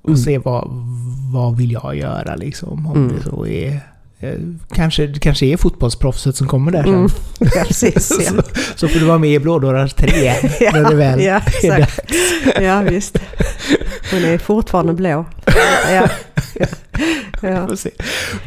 [0.02, 0.20] Och Mm.
[0.20, 0.68] se vad,
[1.32, 2.86] vad vill jag göra liksom.
[2.86, 3.12] Om Mm.
[3.16, 3.80] det så är
[4.74, 6.94] kanske, det kanske är fotbollsproffset som kommer där sen.
[6.94, 7.08] Mm.
[7.54, 8.12] Ja, precis.
[8.20, 8.30] Ja.
[8.30, 8.42] så,
[8.76, 10.10] så får du vara med i Blådårar 3
[10.72, 12.00] när det väl ja, är exakt.
[12.60, 13.18] Ja, visst.
[14.10, 15.26] Hon är fortfarande blå.
[15.90, 16.08] Ja.
[17.42, 17.68] Ja.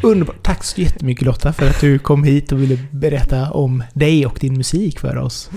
[0.01, 0.35] Underbart.
[0.43, 4.37] Tack så jättemycket Lotta för att du kom hit och ville berätta om dig och
[4.41, 5.49] din musik för oss.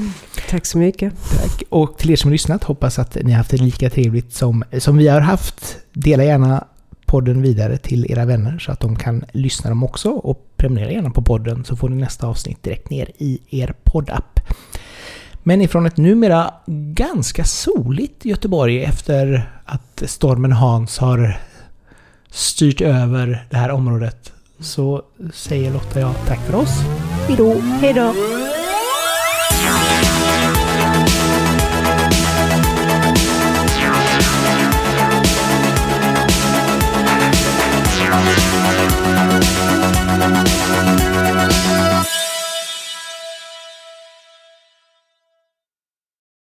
[0.50, 1.12] Tack så mycket.
[1.30, 1.62] Tack.
[1.68, 4.64] Och till er som har lyssnat, hoppas att ni har haft det lika trevligt som,
[4.78, 5.76] som vi har haft.
[5.92, 6.64] Dela gärna
[7.06, 10.10] podden vidare till era vänner så att de kan lyssna dem också.
[10.10, 14.40] Och prenumerera gärna på podden så får ni nästa avsnitt direkt ner i er poddapp.
[15.42, 21.40] Men ifrån ett numera ganska soligt Göteborg efter att stormen Hans har
[22.30, 25.02] styrt över det här området så
[25.32, 26.80] säger Lotta och jag tack för oss.
[27.28, 27.60] Hejdå!
[27.60, 28.12] Hejdå!